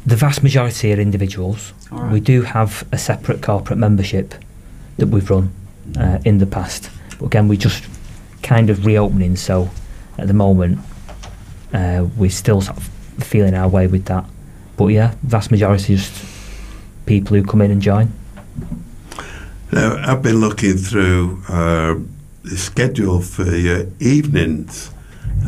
The 0.07 0.17
vast 0.17 0.43
majority 0.43 0.93
are 0.93 1.01
individuals. 1.01 1.73
All 1.91 2.01
right. 2.01 2.13
We 2.13 2.21
do 2.21 2.43
have 2.43 2.87
a 2.93 2.99
separate 2.99 3.43
corporate 3.43 3.79
membership 3.79 4.35
that 4.99 5.07
we've 5.07 5.29
run 5.29 5.53
uh, 5.99 6.19
in 6.25 6.39
the 6.39 6.47
past. 6.47 6.91
But 7.19 7.27
again, 7.27 7.49
we're 7.49 7.59
just 7.59 7.85
kind 8.43 8.71
of 8.71 8.87
reopening, 8.87 9.37
so 9.37 9.71
at 10.19 10.29
the 10.29 10.35
moment, 10.35 10.79
uh, 11.73 12.07
we're 12.17 12.31
still 12.31 12.61
sort 12.61 12.77
of 12.77 12.85
feeling 13.25 13.55
our 13.55 13.69
way 13.69 13.87
with 13.87 14.05
that. 14.07 14.25
But 14.77 14.89
yeah, 14.89 15.15
vast 15.23 15.51
majority 15.51 15.97
just 15.97 16.13
people 17.07 17.37
who 17.37 17.43
come 17.45 17.61
in 17.63 17.71
and 17.71 17.83
join. 17.83 18.13
Now, 19.73 19.97
I've 20.05 20.23
been 20.23 20.41
looking 20.41 20.77
through 20.77 21.43
uh, 21.49 21.97
the 22.43 22.57
schedule 22.57 23.21
for 23.21 23.45
your 23.57 23.87
evenings 23.99 24.91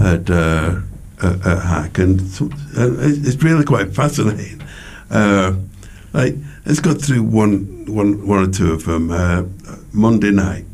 at, 0.00 0.28
uh, 0.28 0.80
at, 1.22 1.46
at 1.46 1.62
Hack, 1.62 1.98
and, 1.98 2.20
it's 2.20 2.40
it's 2.40 3.42
really 3.42 3.64
quite 3.64 3.94
fascinating. 3.94 4.60
Uh, 5.10 5.54
like, 6.12 6.34
let's 6.64 6.80
go 6.80 6.94
through 6.94 7.22
one, 7.22 7.84
one, 7.86 8.26
one 8.26 8.48
or 8.48 8.50
two 8.50 8.72
of 8.72 8.84
them. 8.84 9.10
Uh, 9.10 9.44
Monday 9.92 10.30
night, 10.30 10.64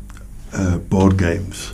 uh, 0.53 0.77
board 0.77 1.17
games. 1.17 1.73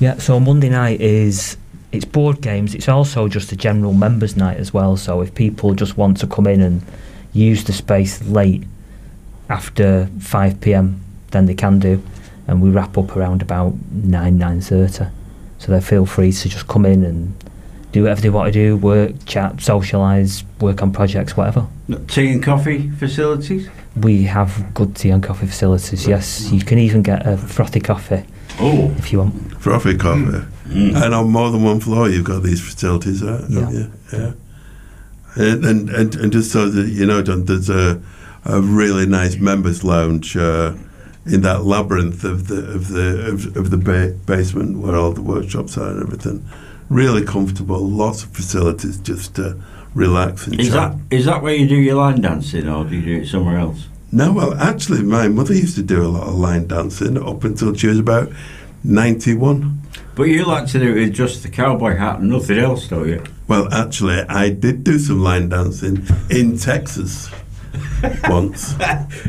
Yeah, 0.00 0.18
so 0.18 0.40
Monday 0.40 0.68
night 0.68 1.00
is 1.00 1.56
it's 1.92 2.04
board 2.04 2.40
games. 2.40 2.74
It's 2.74 2.88
also 2.88 3.28
just 3.28 3.52
a 3.52 3.56
general 3.56 3.92
members' 3.92 4.36
night 4.36 4.58
as 4.58 4.72
well. 4.72 4.96
So 4.96 5.20
if 5.20 5.34
people 5.34 5.74
just 5.74 5.96
want 5.96 6.18
to 6.18 6.26
come 6.26 6.46
in 6.46 6.60
and 6.60 6.82
use 7.32 7.64
the 7.64 7.72
space 7.72 8.22
late 8.26 8.64
after 9.48 10.08
five 10.20 10.60
pm, 10.60 11.00
than 11.30 11.46
they 11.46 11.54
can 11.54 11.78
do, 11.78 12.02
and 12.46 12.60
we 12.62 12.70
wrap 12.70 12.96
up 12.98 13.16
around 13.16 13.42
about 13.42 13.74
nine 13.90 14.38
nine 14.38 14.60
thirty. 14.60 15.04
So 15.58 15.72
they 15.72 15.80
feel 15.80 16.06
free 16.06 16.32
to 16.32 16.48
just 16.48 16.68
come 16.68 16.86
in 16.86 17.04
and 17.04 17.34
do 17.92 18.02
whatever 18.02 18.20
they 18.20 18.30
want 18.30 18.52
to 18.52 18.52
do, 18.52 18.76
work, 18.76 19.12
chat, 19.24 19.56
socialise, 19.56 20.44
work 20.60 20.82
on 20.82 20.92
projects, 20.92 21.36
whatever. 21.36 21.66
Tea 22.06 22.32
and 22.32 22.42
coffee 22.42 22.90
facilities? 22.90 23.68
We 23.96 24.24
have 24.24 24.72
good 24.74 24.94
tea 24.94 25.10
and 25.10 25.22
coffee 25.22 25.46
facilities. 25.46 26.06
Yes, 26.06 26.52
you 26.52 26.60
can 26.60 26.78
even 26.78 27.02
get 27.02 27.26
a 27.26 27.36
frothy 27.36 27.80
coffee 27.80 28.24
Oh. 28.60 28.94
if 28.98 29.10
you 29.12 29.18
want. 29.20 29.60
Frothy 29.60 29.96
coffee. 29.96 30.44
Mm. 30.68 31.02
And 31.02 31.14
on 31.14 31.30
more 31.30 31.50
than 31.50 31.62
one 31.62 31.80
floor, 31.80 32.08
you've 32.08 32.24
got 32.24 32.42
these 32.42 32.60
facilities, 32.60 33.22
right? 33.22 33.42
Yeah. 33.48 33.70
yeah. 33.70 33.86
yeah. 34.12 34.32
And, 35.38 35.64
and, 35.64 35.88
and, 35.90 36.14
and 36.16 36.32
just 36.32 36.50
so 36.50 36.68
that 36.68 36.88
you 36.88 37.06
know, 37.06 37.22
John, 37.22 37.44
there's 37.44 37.70
a, 37.70 38.02
a 38.44 38.60
really 38.60 39.06
nice 39.06 39.36
members' 39.36 39.84
lounge 39.84 40.36
uh, 40.36 40.74
in 41.26 41.42
that 41.42 41.64
labyrinth 41.64 42.24
of 42.24 42.48
the 42.48 42.66
of 42.74 42.88
the 42.88 43.28
of, 43.32 43.56
of 43.56 43.70
the 43.70 43.76
ba- 43.76 44.16
basement 44.26 44.78
where 44.78 44.96
all 44.96 45.12
the 45.12 45.22
workshops 45.22 45.78
are 45.78 45.90
and 45.90 46.02
everything. 46.02 46.44
Really 46.90 47.24
comfortable, 47.24 47.78
lots 47.78 48.24
of 48.24 48.30
facilities 48.30 48.98
just 48.98 49.36
to 49.36 49.60
relax 49.94 50.46
and 50.46 50.58
Is 50.58 50.70
chat. 50.70 50.92
that 50.92 51.14
is 51.16 51.26
that 51.26 51.42
where 51.42 51.54
you 51.54 51.68
do 51.68 51.76
your 51.76 51.96
line 51.96 52.20
dancing 52.20 52.68
or 52.68 52.84
do 52.84 52.96
you 52.96 53.02
do 53.02 53.22
it 53.22 53.28
somewhere 53.28 53.58
else? 53.58 53.86
No, 54.10 54.32
well, 54.32 54.54
actually, 54.54 55.02
my 55.02 55.28
mother 55.28 55.54
used 55.54 55.76
to 55.76 55.82
do 55.82 56.02
a 56.02 56.08
lot 56.08 56.26
of 56.26 56.34
line 56.34 56.66
dancing 56.66 57.16
up 57.22 57.44
until 57.44 57.74
she 57.74 57.86
was 57.88 57.98
about 57.98 58.32
ninety-one. 58.82 59.82
But 60.16 60.24
you 60.24 60.44
like 60.46 60.66
to 60.68 60.78
do 60.78 60.96
it 60.96 61.00
with 61.00 61.12
just 61.14 61.42
the 61.42 61.48
cowboy 61.50 61.96
hat 61.96 62.20
and 62.20 62.30
nothing 62.30 62.58
else, 62.58 62.88
don't 62.88 63.06
you? 63.06 63.22
Well, 63.48 63.72
actually, 63.72 64.20
I 64.28 64.50
did 64.50 64.84
do 64.84 64.98
some 64.98 65.22
line 65.22 65.48
dancing 65.48 66.06
in 66.30 66.58
Texas 66.58 67.30
once. 68.28 68.72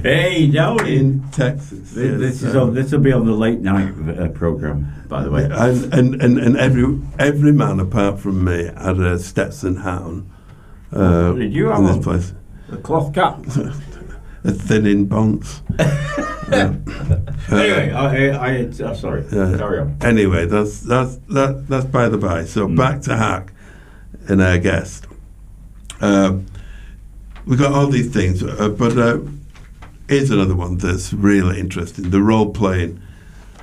Hey, 0.03 0.47
no. 0.47 0.77
In 0.79 1.23
Texas. 1.31 1.91
This, 1.91 2.11
yes, 2.11 2.19
this 2.19 2.43
is 2.43 2.55
um, 2.55 2.69
on, 2.69 2.73
this 2.75 2.91
will 2.91 2.99
be 2.99 3.13
on 3.13 3.25
the 3.25 3.31
late 3.33 3.59
night 3.61 3.93
uh, 4.19 4.27
program, 4.29 5.05
by 5.07 5.23
the 5.23 5.31
way. 5.31 5.45
and, 5.49 5.93
and, 5.93 6.21
and, 6.21 6.37
and 6.37 6.57
every 6.57 6.99
every 7.17 7.53
man 7.53 7.79
apart 7.79 8.19
from 8.19 8.43
me 8.43 8.65
had 8.77 8.99
a 8.99 9.17
Stetson 9.17 9.77
hat 9.77 10.01
on. 10.01 10.29
Uh, 10.91 11.33
Did 11.33 11.53
you 11.53 11.71
in 11.71 11.75
have 11.75 11.83
this 11.85 11.95
one? 11.95 12.03
place? 12.03 12.33
The 12.69 12.77
cloth 12.77 13.13
cap. 13.13 13.39
A 14.45 14.51
thin 14.51 14.85
in 14.85 15.09
yeah. 15.09 16.73
Uh, 17.51 17.55
anyway, 17.55 17.91
I, 17.91 18.29
I, 18.29 18.51
I 18.51 18.69
oh, 18.83 18.93
sorry. 18.93 19.25
Yeah. 19.31 19.57
Carry 19.57 19.79
on. 19.79 19.97
Anyway, 20.01 20.45
that's 20.45 20.79
that's 20.79 21.17
that 21.29 21.65
that's 21.67 21.85
by 21.85 22.07
the 22.07 22.17
by. 22.17 22.45
So 22.45 22.67
Mm. 22.67 22.77
back 22.77 23.01
to 23.01 23.17
Hack 23.17 23.51
and 24.29 24.41
our 24.41 24.57
guest. 24.57 25.07
Uh, 25.99 26.37
we 27.45 27.57
got 27.57 27.73
all 27.73 27.87
these 27.87 28.13
things, 28.13 28.43
uh, 28.43 28.69
but 28.69 28.97
uh, 28.97 29.19
here's 30.07 30.29
another 30.29 30.55
one 30.55 30.77
that's 30.77 31.11
really 31.11 31.59
interesting: 31.59 32.09
the 32.11 32.21
role 32.21 32.51
playing, 32.51 33.01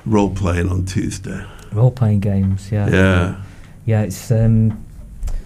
role 0.05 0.29
playing 0.29 0.69
on 0.69 0.85
Tuesday. 0.85 1.43
Role 1.71 1.91
playing 1.91 2.19
games, 2.19 2.71
yeah. 2.71 2.89
Yeah, 2.89 3.41
Yeah, 3.85 4.01
it's 4.01 4.29
um, 4.29 4.85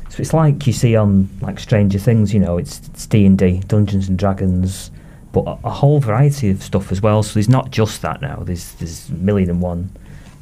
so 0.09 0.19
it's 0.19 0.33
like 0.33 0.67
you 0.67 0.73
see 0.73 0.95
on 0.95 1.29
like 1.39 1.59
Stranger 1.59 1.99
Things. 1.99 2.33
You 2.33 2.39
know, 2.39 2.57
it's 2.57 2.79
it's 2.89 3.05
D 3.05 3.25
and 3.25 3.37
D, 3.37 3.59
Dungeons 3.67 4.09
and 4.09 4.17
Dragons, 4.17 4.91
but 5.31 5.43
a, 5.47 5.57
a 5.63 5.69
whole 5.69 5.99
variety 5.99 6.49
of 6.49 6.61
stuff 6.61 6.91
as 6.91 7.01
well. 7.01 7.23
So 7.23 7.35
there's 7.35 7.49
not 7.49 7.71
just 7.71 8.01
that 8.01 8.21
now. 8.21 8.37
There's 8.43 8.73
there's 8.73 9.09
a 9.09 9.13
million 9.13 9.49
and 9.49 9.61
one 9.61 9.89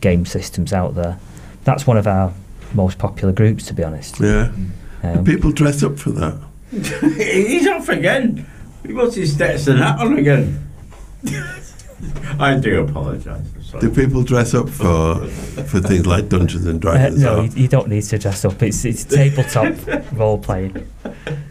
game 0.01 0.25
systems 0.25 0.73
out 0.73 0.95
there. 0.95 1.19
That's 1.65 1.85
one 1.85 1.97
of 1.97 2.07
our 2.07 2.33
most 2.73 2.97
popular 2.97 3.34
groups, 3.34 3.65
to 3.67 3.73
be 3.73 3.84
honest. 3.84 4.19
yeah. 4.19 4.51
Um, 5.01 5.23
People 5.23 5.51
dress 5.51 5.82
up 5.84 5.97
for 5.97 6.12
that. 6.12 6.38
He's 6.71 7.67
off 7.67 7.88
again. 7.89 8.45
He 8.86 8.93
puts 8.93 9.15
his 9.15 9.34
Stetson 9.34 9.77
hat 9.77 9.99
on 9.99 10.17
again. 10.17 10.69
I 12.39 12.55
do 12.58 12.82
apologise. 12.84 13.45
Do 13.82 13.89
people 13.91 14.23
dress 14.23 14.53
up 14.53 14.67
for 14.69 15.15
for 15.27 15.79
things 15.79 16.05
like 16.08 16.27
Dungeons 16.29 16.65
and 16.65 16.84
uh, 16.86 16.91
Dragons? 16.91 17.21
no, 17.21 17.41
you, 17.41 17.49
you 17.55 17.67
don't 17.67 17.88
need 17.89 18.03
to 18.03 18.17
dress 18.17 18.43
up. 18.45 18.62
It's 18.63 18.84
it's 18.86 19.03
tabletop 19.03 19.75
role 20.13 20.38
playing. 20.38 20.88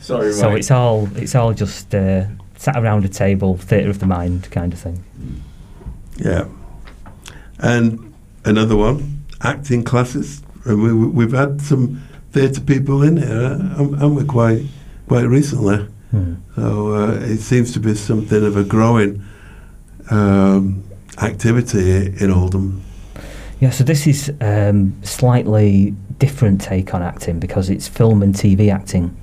Sorry, 0.00 0.32
So 0.32 0.50
Mike. 0.50 0.58
it's 0.60 0.70
all 0.70 1.08
it's 1.16 1.34
all 1.34 1.52
just 1.52 1.94
uh, 1.94 2.24
sat 2.56 2.76
around 2.76 3.04
a 3.04 3.08
table, 3.08 3.56
theatre 3.56 3.90
of 3.90 3.98
the 4.00 4.06
mind 4.06 4.50
kind 4.50 4.72
of 4.72 4.78
thing. 4.78 5.04
Yeah. 6.16 6.46
And 7.60 8.14
another 8.44 8.76
one, 8.76 9.24
acting 9.42 9.84
classes. 9.84 10.42
And 10.64 10.82
we, 10.82 10.92
we've 10.92 11.32
had 11.32 11.60
some 11.60 12.02
theatre 12.32 12.60
people 12.60 13.02
in 13.02 13.16
here, 13.16 13.52
and 13.78 14.16
we're 14.16 14.24
quite 14.24 14.62
quite 15.06 15.24
recently. 15.24 15.86
Hmm. 16.10 16.34
So 16.54 16.94
uh, 16.94 17.12
it 17.22 17.38
seems 17.38 17.72
to 17.72 17.80
be 17.80 17.94
something 17.94 18.44
of 18.44 18.56
a 18.56 18.64
growing 18.64 19.22
um, 20.10 20.82
activity 21.20 22.06
in 22.22 22.30
Oldham. 22.30 22.82
Yeah, 23.60 23.70
so 23.70 23.84
this 23.84 24.06
is 24.06 24.32
um, 24.40 24.94
slightly 25.02 25.94
different 26.18 26.60
take 26.60 26.94
on 26.94 27.02
acting 27.02 27.40
because 27.40 27.70
it's 27.70 27.88
film 27.88 28.22
and 28.22 28.34
TV 28.34 28.72
acting. 28.72 29.16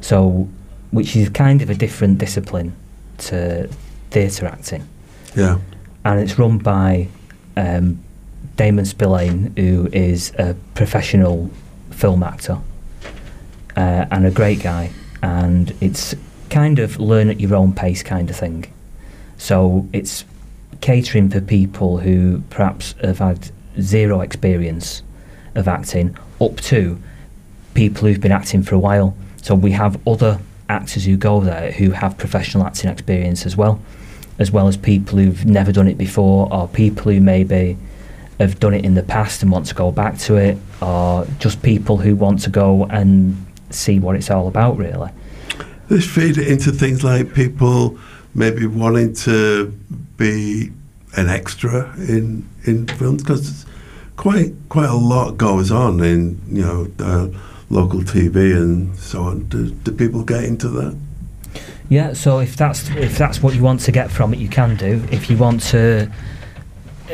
So, 0.00 0.48
which 0.90 1.16
is 1.16 1.28
kind 1.28 1.60
of 1.60 1.68
a 1.70 1.74
different 1.74 2.18
discipline 2.18 2.74
to 3.18 3.68
theatre 4.10 4.46
acting, 4.46 4.88
Yeah. 5.36 5.58
and 6.04 6.20
it's 6.20 6.38
run 6.38 6.58
by 6.58 7.08
um, 7.56 7.98
Damon 8.58 8.84
Spillane, 8.84 9.52
who 9.56 9.88
is 9.92 10.32
a 10.36 10.54
professional 10.74 11.48
film 11.90 12.24
actor 12.24 12.58
uh, 13.76 14.04
and 14.10 14.26
a 14.26 14.32
great 14.32 14.60
guy, 14.60 14.90
and 15.22 15.72
it's 15.80 16.14
kind 16.50 16.80
of 16.80 16.98
learn 16.98 17.30
at 17.30 17.38
your 17.38 17.54
own 17.54 17.72
pace 17.72 18.02
kind 18.02 18.28
of 18.28 18.36
thing. 18.36 18.70
So 19.36 19.88
it's 19.92 20.24
catering 20.80 21.30
for 21.30 21.40
people 21.40 21.98
who 21.98 22.42
perhaps 22.50 22.96
have 23.00 23.18
had 23.18 23.50
zero 23.80 24.22
experience 24.22 25.04
of 25.54 25.68
acting 25.68 26.16
up 26.40 26.56
to 26.56 27.00
people 27.74 28.08
who've 28.08 28.20
been 28.20 28.32
acting 28.32 28.64
for 28.64 28.74
a 28.74 28.78
while. 28.78 29.16
So 29.40 29.54
we 29.54 29.70
have 29.70 30.00
other 30.06 30.40
actors 30.68 31.04
who 31.04 31.16
go 31.16 31.40
there 31.40 31.70
who 31.70 31.92
have 31.92 32.18
professional 32.18 32.66
acting 32.66 32.90
experience 32.90 33.46
as 33.46 33.56
well, 33.56 33.80
as 34.40 34.50
well 34.50 34.66
as 34.66 34.76
people 34.76 35.18
who've 35.18 35.46
never 35.46 35.70
done 35.70 35.86
it 35.86 35.96
before 35.96 36.52
or 36.52 36.66
people 36.66 37.12
who 37.12 37.20
maybe 37.20 37.76
have 38.38 38.60
done 38.60 38.74
it 38.74 38.84
in 38.84 38.94
the 38.94 39.02
past 39.02 39.42
and 39.42 39.50
want 39.50 39.66
to 39.66 39.74
go 39.74 39.90
back 39.90 40.16
to 40.18 40.36
it 40.36 40.56
or 40.80 41.26
just 41.38 41.62
people 41.62 41.96
who 41.96 42.14
want 42.14 42.40
to 42.40 42.50
go 42.50 42.84
and 42.84 43.36
see 43.70 43.98
what 43.98 44.14
it's 44.16 44.30
all 44.30 44.48
about 44.48 44.76
really. 44.76 45.10
This 45.88 46.06
feed 46.06 46.38
into 46.38 46.70
things 46.70 47.02
like 47.02 47.34
people 47.34 47.98
maybe 48.34 48.66
wanting 48.66 49.14
to 49.14 49.68
be 50.16 50.70
an 51.16 51.28
extra 51.28 51.92
in 51.96 52.48
in 52.64 52.86
films 52.86 53.22
because 53.22 53.66
quite 54.16 54.52
quite 54.68 54.88
a 54.88 54.94
lot 54.94 55.36
goes 55.36 55.70
on 55.70 56.02
in 56.02 56.40
you 56.48 56.62
know 56.62 56.88
uh, 57.00 57.28
local 57.70 58.00
TV 58.00 58.56
and 58.56 58.96
so 58.96 59.22
on. 59.22 59.44
Do, 59.48 59.70
do 59.70 59.92
people 59.92 60.22
get 60.22 60.44
into 60.44 60.68
that? 60.68 60.96
Yeah, 61.88 62.12
so 62.12 62.38
if 62.38 62.56
that's 62.56 62.90
if 62.90 63.16
that's 63.16 63.42
what 63.42 63.54
you 63.54 63.62
want 63.62 63.80
to 63.80 63.92
get 63.92 64.10
from 64.10 64.34
it, 64.34 64.38
you 64.38 64.48
can 64.48 64.76
do. 64.76 65.02
If 65.10 65.30
you 65.30 65.38
want 65.38 65.62
to 65.70 66.12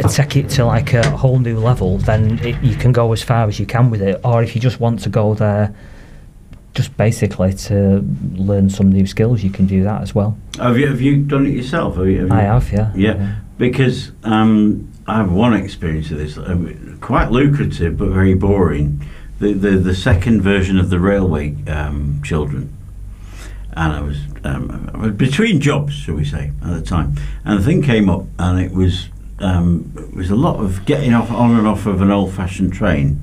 take 0.03 0.37
it 0.37 0.51
to 0.51 0.65
like 0.65 0.93
a 0.93 1.09
whole 1.11 1.39
new 1.39 1.59
level, 1.59 1.99
then 1.99 2.39
it, 2.41 2.63
you 2.63 2.77
can 2.77 2.93
go 2.93 3.13
as 3.13 3.23
far 3.23 3.47
as 3.49 3.59
you 3.59 3.67
can 3.67 3.91
with 3.91 4.03
it. 4.03 4.21
Or 4.25 4.43
if 4.43 4.55
you 4.55 4.61
just 4.61 4.81
want 4.81 5.01
to 5.01 5.09
go 5.09 5.35
there, 5.35 5.75
just 6.75 6.97
basically 6.97 7.53
to 7.53 8.05
learn 8.35 8.69
some 8.69 8.91
new 8.91 9.07
skills, 9.07 9.43
you 9.45 9.51
can 9.51 9.67
do 9.67 9.85
that 9.85 10.03
as 10.03 10.15
well. 10.15 10.37
Have 10.59 10.79
you 10.79 10.89
have 10.89 11.01
you 11.01 11.23
done 11.23 11.47
it 11.47 11.55
yourself? 11.55 11.97
Have 11.97 12.09
you, 12.09 12.21
have 12.21 12.29
you? 12.29 12.35
I 12.35 12.41
have, 12.43 12.73
yeah. 12.73 12.93
Yeah. 12.97 13.37
because 13.59 14.11
um, 14.25 14.91
I 15.07 15.19
have 15.19 15.31
one 15.31 15.55
experience 15.55 16.11
of 16.11 16.19
this, 16.19 16.37
um, 16.37 16.99
quite 17.01 17.31
lucrative 17.31 17.97
but 17.97 18.09
very 18.09 18.35
boring. 18.35 19.05
The, 19.41 19.53
the, 19.53 19.71
the 19.73 19.95
second 19.97 20.43
version 20.43 20.79
of 20.79 20.91
the 20.91 21.01
Railway 21.01 21.57
um, 21.67 22.21
Children. 22.25 22.73
And 23.73 23.93
I 23.93 24.01
was, 24.01 24.19
um, 24.45 24.91
I 24.95 24.99
was 24.99 25.13
between 25.13 25.61
jobs, 25.61 25.93
shall 25.95 26.15
we 26.15 26.25
say, 26.25 26.53
at 26.63 26.71
the 26.71 26.81
time. 26.81 27.17
And 27.45 27.59
the 27.59 27.65
thing 27.65 27.83
came 27.83 28.09
up, 28.09 28.27
and 28.39 28.61
it 28.61 28.71
was 28.71 29.09
um, 29.45 29.93
it 29.97 30.15
was 30.17 30.31
a 30.31 30.37
lot 30.37 30.57
of 30.61 30.85
getting 30.87 31.13
off 31.15 31.31
on 31.31 31.57
and 31.57 31.67
off 31.67 31.87
of 31.87 32.01
an 32.01 32.11
old-fashioned 32.11 32.73
train, 32.73 33.21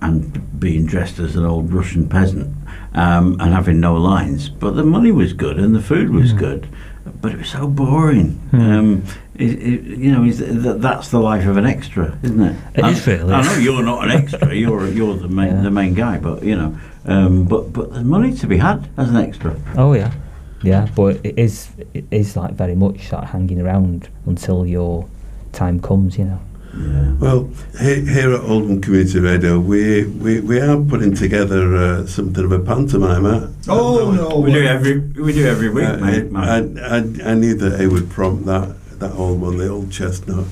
and 0.00 0.58
being 0.60 0.86
dressed 0.86 1.18
as 1.18 1.36
an 1.36 1.44
old 1.44 1.72
Russian 1.72 2.08
peasant, 2.08 2.54
um, 2.94 3.36
and 3.40 3.52
having 3.52 3.80
no 3.80 3.94
lines. 3.96 4.48
But 4.48 4.76
the 4.76 4.84
money 4.84 5.12
was 5.12 5.32
good, 5.32 5.58
and 5.58 5.74
the 5.74 5.82
food 5.82 6.10
was 6.10 6.32
good, 6.32 6.68
but 7.20 7.32
it 7.32 7.38
was 7.38 7.48
so 7.50 7.66
boring. 7.66 8.40
Um, 8.52 9.04
it, 9.34 9.50
it, 9.50 9.98
you 9.98 10.10
know, 10.12 10.24
is 10.24 10.38
that, 10.38 10.80
that's 10.80 11.08
the 11.10 11.20
life 11.20 11.46
of 11.46 11.56
an 11.56 11.66
extra, 11.66 12.18
isn't 12.22 12.40
it? 12.40 12.56
It 12.74 12.84
I, 12.84 12.90
is 12.90 13.06
really. 13.06 13.32
I 13.34 13.42
know 13.42 13.54
you're 13.58 13.82
not 13.84 14.04
an 14.04 14.10
extra. 14.10 14.54
You're 14.62 14.88
you're 14.88 15.14
the 15.16 15.28
main 15.28 15.48
Yeah. 15.56 15.62
the 15.62 15.70
main 15.70 15.94
guy, 15.94 16.18
but 16.18 16.42
you 16.42 16.56
know, 16.56 16.76
um, 17.06 17.44
but 17.44 17.72
but 17.72 17.92
there's 17.92 18.04
money 18.04 18.34
to 18.34 18.46
be 18.46 18.58
had 18.58 18.88
as 18.96 19.10
an 19.10 19.16
extra. 19.16 19.54
Oh 19.76 19.92
yeah, 19.92 20.12
yeah. 20.62 20.88
But 20.96 21.20
it 21.24 21.38
is 21.38 21.68
it 21.94 22.04
is 22.10 22.36
like 22.36 22.52
very 22.54 22.74
much 22.74 23.12
like 23.12 23.28
hanging 23.28 23.60
around 23.60 24.08
until 24.26 24.66
your 24.66 25.06
time 25.58 25.80
comes. 25.80 26.16
You 26.18 26.26
know. 26.26 26.40
Yeah. 26.76 27.12
Well, 27.18 27.50
he- 27.80 28.04
here 28.16 28.32
at 28.34 28.40
Oldham 28.40 28.80
Community 28.80 29.18
Radio, 29.18 29.58
we, 29.58 30.04
we, 30.04 30.40
we 30.40 30.60
are 30.60 30.76
putting 30.92 31.14
together 31.14 31.74
uh, 31.74 32.06
something 32.06 32.44
of 32.44 32.52
a 32.52 32.60
pantomime. 32.60 33.24
Huh? 33.24 33.46
Oh 33.68 34.12
no! 34.12 34.38
We 34.38 34.52
do 34.52 34.62
every 34.64 34.98
we 35.26 35.32
do 35.32 35.44
every 35.46 35.70
week, 35.70 35.88
Uh, 35.88 35.96
mate. 35.96 36.26
I, 36.36 36.56
I, 36.96 36.98
I 37.32 37.34
knew 37.34 37.54
that 37.54 37.80
he 37.80 37.86
would 37.88 38.08
prompt 38.10 38.44
that 38.46 38.76
that 39.00 39.12
old 39.14 39.40
one, 39.40 39.58
the 39.58 39.68
old 39.68 39.90
chestnut. 39.90 40.46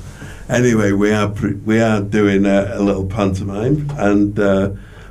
Anyway, 0.48 0.90
we 0.92 1.12
are 1.12 1.28
pre- 1.28 1.60
we 1.70 1.80
are 1.80 2.00
doing 2.00 2.44
a, 2.46 2.72
a 2.74 2.80
little 2.82 3.06
pantomime, 3.06 3.88
and 3.98 4.38
uh, 4.38 4.70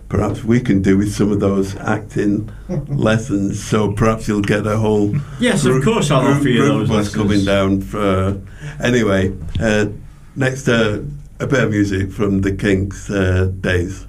perhaps 0.10 0.44
we 0.44 0.60
can 0.60 0.82
do 0.82 0.98
with 0.98 1.12
some 1.14 1.32
of 1.32 1.40
those 1.40 1.76
acting 1.78 2.50
lessons. 2.88 3.64
So 3.64 3.92
perhaps 3.94 4.28
you'll 4.28 4.42
get 4.42 4.66
a 4.68 4.78
whole 4.78 5.16
Yes, 5.40 5.66
of 5.66 5.84
course 5.84 6.12
I'll 6.12 6.22
group- 6.22 6.38
offer 6.38 6.50
you 6.50 6.62
group 6.62 6.88
those 6.88 6.90
lessons. 6.90 7.16
coming 7.16 7.46
down. 7.46 7.82
For, 7.82 8.40
anyway, 8.82 9.34
uh, 9.60 9.88
next 10.36 10.68
uh, 10.68 11.02
a 11.40 11.48
bit 11.48 11.64
of 11.64 11.72
music 11.72 12.12
from 12.12 12.42
the 12.42 12.52
Kinks' 12.56 13.10
uh, 13.10 13.52
days. 13.62 14.06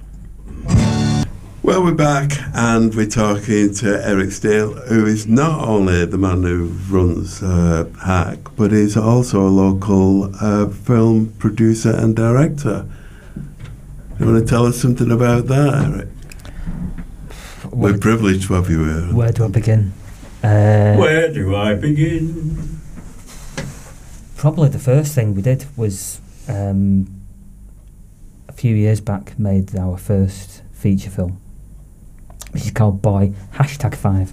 Well, 1.63 1.83
we're 1.83 1.93
back 1.95 2.31
and 2.53 2.95
we're 2.95 3.07
talking 3.09 3.73
to 3.75 4.01
Eric 4.07 4.31
Steel, 4.31 4.73
who 4.87 5.05
is 5.05 5.27
not 5.27 5.67
only 5.67 6.05
the 6.05 6.17
man 6.17 6.43
who 6.43 6.67
runs 6.89 7.43
uh, 7.43 7.89
Hack, 8.05 8.39
but 8.55 8.71
he's 8.71 8.95
also 8.95 9.41
a 9.45 9.49
local 9.49 10.33
uh, 10.41 10.69
film 10.69 11.33
producer 11.39 11.91
and 11.93 12.15
director. 12.15 12.85
You 14.19 14.25
want 14.25 14.39
to 14.39 14.45
tell 14.49 14.65
us 14.65 14.79
something 14.81 15.11
about 15.11 15.45
that, 15.47 15.83
Eric? 15.93 16.07
We're 17.71 17.91
Where, 17.91 17.97
privileged 17.97 18.47
to 18.47 18.53
have 18.55 18.69
you 18.69 18.83
here. 18.85 19.13
where 19.13 19.31
do 19.31 19.45
I 19.45 19.47
begin? 19.49 19.93
Uh, 20.43 20.95
Where 20.95 21.33
do 21.33 21.55
I 21.55 21.73
begin? 21.75 22.79
Probably 24.37 24.69
the 24.69 24.79
first 24.79 25.13
thing 25.15 25.33
we 25.35 25.41
did 25.41 25.65
was 25.75 26.21
um, 26.47 27.07
a 28.47 28.51
few 28.53 28.75
years 28.75 29.01
back 29.01 29.37
made 29.39 29.75
our 29.75 29.97
first 29.97 30.61
feature 30.73 31.09
film, 31.09 31.39
which 32.51 32.65
is 32.65 32.71
called 32.71 33.01
Boy 33.01 33.33
Hashtag 33.55 33.95
Five. 33.95 34.31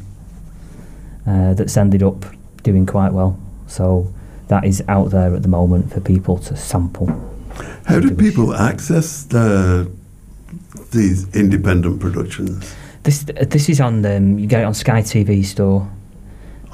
Uh, 1.27 1.55
that's 1.55 1.77
ended 1.77 2.03
up 2.03 2.25
doing 2.63 2.85
quite 2.87 3.13
well. 3.13 3.39
So 3.67 4.13
that 4.49 4.65
is 4.65 4.83
out 4.89 5.11
there 5.11 5.35
at 5.35 5.43
the 5.43 5.49
moment 5.49 5.93
for 5.93 6.01
people 6.01 6.37
to 6.39 6.57
sample. 6.57 7.34
How 7.87 8.01
do 8.01 8.11
people 8.15 8.55
access 8.55 9.25
the, 9.25 9.91
these 10.91 11.29
independent 11.35 12.01
productions 12.01 12.75
This 13.03 13.25
this 13.25 13.69
is 13.69 13.81
on 13.81 14.05
um, 14.07 14.39
you 14.39 14.47
get 14.47 14.61
it 14.63 14.65
on 14.65 14.75
Sky 14.75 15.03
TV 15.03 15.45
store 15.45 15.89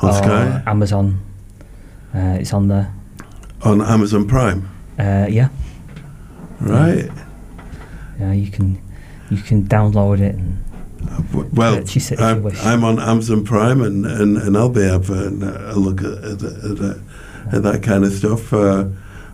on 0.02 0.14
Sky, 0.14 0.62
Amazon. 0.66 1.20
Uh, 2.14 2.38
it's 2.40 2.52
on 2.54 2.68
there. 2.68 2.92
on 3.62 3.80
Amazon 3.82 4.26
Prime? 4.26 4.68
Uh, 4.98 5.26
yeah, 5.28 5.48
Right. 6.60 7.08
yeah. 8.18 8.32
You 8.32 8.50
can 8.50 8.78
you 9.30 9.42
can 9.42 9.64
download 9.64 10.20
it 10.20 10.34
and 10.34 10.64
Well, 11.52 11.74
it 11.74 12.20
I'm. 12.20 12.46
I'm 12.62 12.84
on 12.84 12.98
Amazon 12.98 13.44
Prime, 13.44 13.82
and, 13.82 14.06
and, 14.06 14.36
and 14.36 14.56
I'll 14.56 14.68
be 14.68 14.82
having 14.82 15.42
a 15.42 15.74
look 15.76 16.00
at, 16.02 16.24
at, 16.24 16.42
at, 16.42 16.80
at, 16.80 16.96
at 17.54 17.62
that 17.62 17.82
kind 17.82 18.04
of 18.04 18.12
stuff. 18.12 18.52
Uh, 18.52 18.84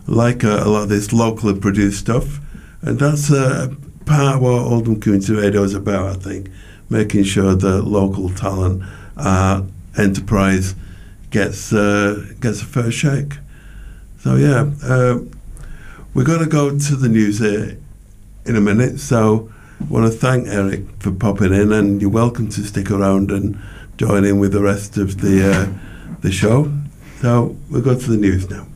like 0.06 0.44
uh, 0.44 0.62
a 0.62 0.68
lot 0.68 0.84
of 0.84 0.88
this 0.88 1.12
locally 1.12 1.58
produced 1.58 1.98
stuff, 1.98 2.38
and 2.82 2.98
that's 2.98 3.30
uh, 3.30 3.74
part 4.04 4.36
of 4.36 4.42
what 4.42 4.52
Oldham 4.52 5.00
Community 5.00 5.34
Radio 5.34 5.62
is 5.62 5.74
about. 5.74 6.06
I 6.06 6.14
think 6.14 6.50
making 6.88 7.24
sure 7.24 7.54
that 7.54 7.82
local 7.82 8.30
talent, 8.30 8.82
uh, 9.16 9.62
enterprise, 9.98 10.74
gets 11.30 11.72
uh, 11.72 12.24
gets 12.40 12.62
a 12.62 12.64
fair 12.64 12.90
shake. 12.90 13.34
So 14.20 14.36
yeah, 14.36 14.70
uh, 14.82 15.18
we're 16.14 16.24
going 16.24 16.40
to 16.40 16.46
go 16.46 16.78
to 16.78 16.96
the 16.96 17.08
news 17.08 17.38
here 17.38 17.78
in 18.44 18.56
a 18.56 18.60
minute. 18.60 19.00
So 19.00 19.50
I 19.80 19.84
want 19.84 20.10
to 20.10 20.18
thank 20.18 20.46
Eric 20.48 20.82
for 21.00 21.12
popping 21.12 21.52
in, 21.52 21.72
and 21.72 22.00
you're 22.00 22.10
welcome 22.10 22.48
to 22.50 22.62
stick 22.62 22.90
around 22.90 23.30
and 23.30 23.60
join 23.96 24.24
in 24.24 24.38
with 24.38 24.52
the 24.52 24.62
rest 24.62 24.96
of 24.96 25.20
the 25.20 25.52
uh, 25.52 26.18
the 26.20 26.30
show. 26.30 26.72
So 27.20 27.56
we'll 27.70 27.82
go 27.82 27.98
to 27.98 28.10
the 28.10 28.16
news 28.16 28.48
now. 28.48 28.66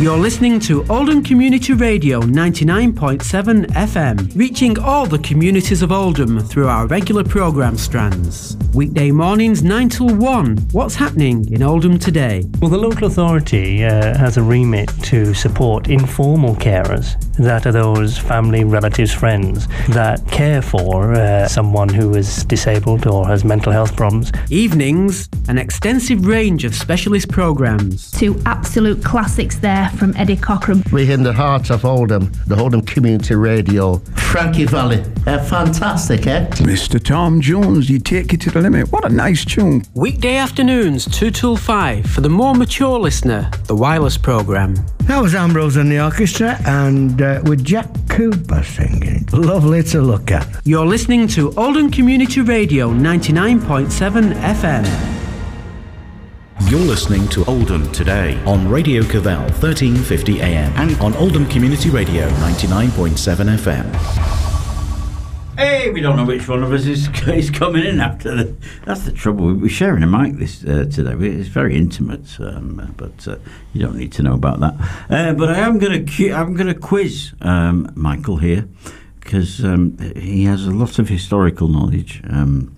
You're 0.00 0.16
listening 0.16 0.60
to 0.60 0.82
Oldham 0.88 1.22
Community 1.22 1.74
Radio 1.74 2.22
99.7 2.22 3.66
FM, 3.66 4.34
reaching 4.34 4.78
all 4.78 5.04
the 5.04 5.18
communities 5.18 5.82
of 5.82 5.92
Oldham 5.92 6.40
through 6.40 6.68
our 6.68 6.86
regular 6.86 7.22
programme 7.22 7.76
strands. 7.76 8.56
Weekday 8.72 9.10
mornings 9.10 9.62
9 9.62 9.88
till 9.90 10.16
1. 10.16 10.56
What's 10.72 10.94
happening 10.94 11.52
in 11.52 11.62
Oldham 11.62 11.98
today? 11.98 12.44
Well, 12.62 12.70
the 12.70 12.78
local 12.78 13.08
authority 13.08 13.84
uh, 13.84 14.16
has 14.16 14.38
a 14.38 14.42
remit 14.42 14.88
to 15.02 15.34
support 15.34 15.90
informal 15.90 16.54
carers. 16.54 17.20
That 17.36 17.66
are 17.66 17.72
those 17.72 18.16
family, 18.16 18.64
relatives, 18.64 19.12
friends 19.12 19.66
that 19.88 20.26
care 20.30 20.62
for 20.62 21.12
uh, 21.12 21.46
someone 21.46 21.90
who 21.90 22.14
is 22.14 22.44
disabled 22.44 23.06
or 23.06 23.26
has 23.26 23.44
mental 23.44 23.72
health 23.72 23.96
problems. 23.96 24.32
Evenings, 24.48 25.28
an 25.48 25.58
extensive 25.58 26.24
range 26.26 26.64
of 26.64 26.74
specialist 26.74 27.28
programmes. 27.28 28.10
Two 28.12 28.40
absolute 28.46 29.04
classics 29.04 29.58
there 29.58 29.89
from 29.96 30.14
Eddie 30.16 30.36
Cochran. 30.36 30.82
We're 30.92 31.10
in 31.12 31.22
the 31.22 31.32
heart 31.32 31.70
of 31.70 31.84
Oldham, 31.84 32.32
the 32.46 32.58
Oldham 32.58 32.82
Community 32.82 33.34
Radio. 33.34 33.98
Frankie 34.16 34.64
Valli, 34.64 35.02
uh, 35.26 35.42
fantastic, 35.44 36.26
eh? 36.26 36.46
Mr. 36.50 37.02
Tom 37.02 37.40
Jones, 37.40 37.90
you 37.90 37.98
take 37.98 38.32
it 38.32 38.40
to 38.42 38.50
the 38.50 38.60
limit. 38.60 38.90
What 38.92 39.04
a 39.04 39.08
nice 39.08 39.44
tune. 39.44 39.82
Weekday 39.94 40.36
afternoons 40.36 41.06
2 41.06 41.30
till 41.30 41.56
5 41.56 42.06
for 42.06 42.20
the 42.20 42.28
more 42.28 42.54
mature 42.54 42.98
listener, 42.98 43.50
the 43.66 43.74
Wireless 43.74 44.16
programme. 44.16 44.74
That 45.02 45.20
was 45.20 45.34
Ambrose 45.34 45.76
and 45.76 45.90
the 45.90 46.00
orchestra, 46.00 46.56
and 46.66 47.20
uh, 47.20 47.40
with 47.44 47.64
Jack 47.64 47.88
Cooper 48.08 48.62
singing. 48.62 49.26
Lovely 49.32 49.82
to 49.84 50.00
look 50.00 50.30
at. 50.30 50.46
You're 50.64 50.86
listening 50.86 51.26
to 51.28 51.52
Oldham 51.54 51.90
Community 51.90 52.40
Radio 52.40 52.90
99.7 52.90 54.34
FM. 54.34 55.19
You're 56.70 56.78
listening 56.78 57.26
to 57.30 57.44
Oldham 57.46 57.90
Today 57.90 58.40
on 58.44 58.68
Radio 58.68 59.02
Cavell 59.02 59.40
1350 59.40 60.40
AM 60.40 60.72
and 60.76 60.96
on 61.00 61.16
Oldham 61.16 61.44
Community 61.48 61.90
Radio 61.90 62.28
99.7 62.28 63.58
FM. 63.58 63.92
Hey, 65.58 65.90
we 65.90 66.00
don't 66.00 66.16
know 66.16 66.24
which 66.24 66.46
one 66.46 66.62
of 66.62 66.72
us 66.72 66.86
is, 66.86 67.08
is 67.26 67.50
coming 67.50 67.84
in 67.84 67.98
after 67.98 68.36
the. 68.36 68.56
That's 68.84 69.00
the 69.00 69.10
trouble. 69.10 69.52
We're 69.52 69.68
sharing 69.68 70.04
a 70.04 70.06
mic 70.06 70.36
this 70.36 70.62
uh, 70.62 70.86
today. 70.88 71.14
It's 71.26 71.48
very 71.48 71.74
intimate, 71.74 72.38
um, 72.38 72.94
but 72.96 73.26
uh, 73.26 73.38
you 73.72 73.80
don't 73.80 73.96
need 73.96 74.12
to 74.12 74.22
know 74.22 74.34
about 74.34 74.60
that. 74.60 74.74
Uh, 75.10 75.32
but 75.32 75.48
I 75.48 75.58
am 75.58 75.80
going 75.80 76.06
to 76.06 76.30
I'm 76.30 76.54
going 76.54 76.68
to 76.68 76.74
quiz 76.74 77.32
um, 77.40 77.90
Michael 77.96 78.36
here 78.36 78.68
because 79.18 79.64
um, 79.64 79.98
he 80.14 80.44
has 80.44 80.66
a 80.66 80.70
lot 80.70 81.00
of 81.00 81.08
historical 81.08 81.66
knowledge, 81.66 82.22
um, 82.30 82.76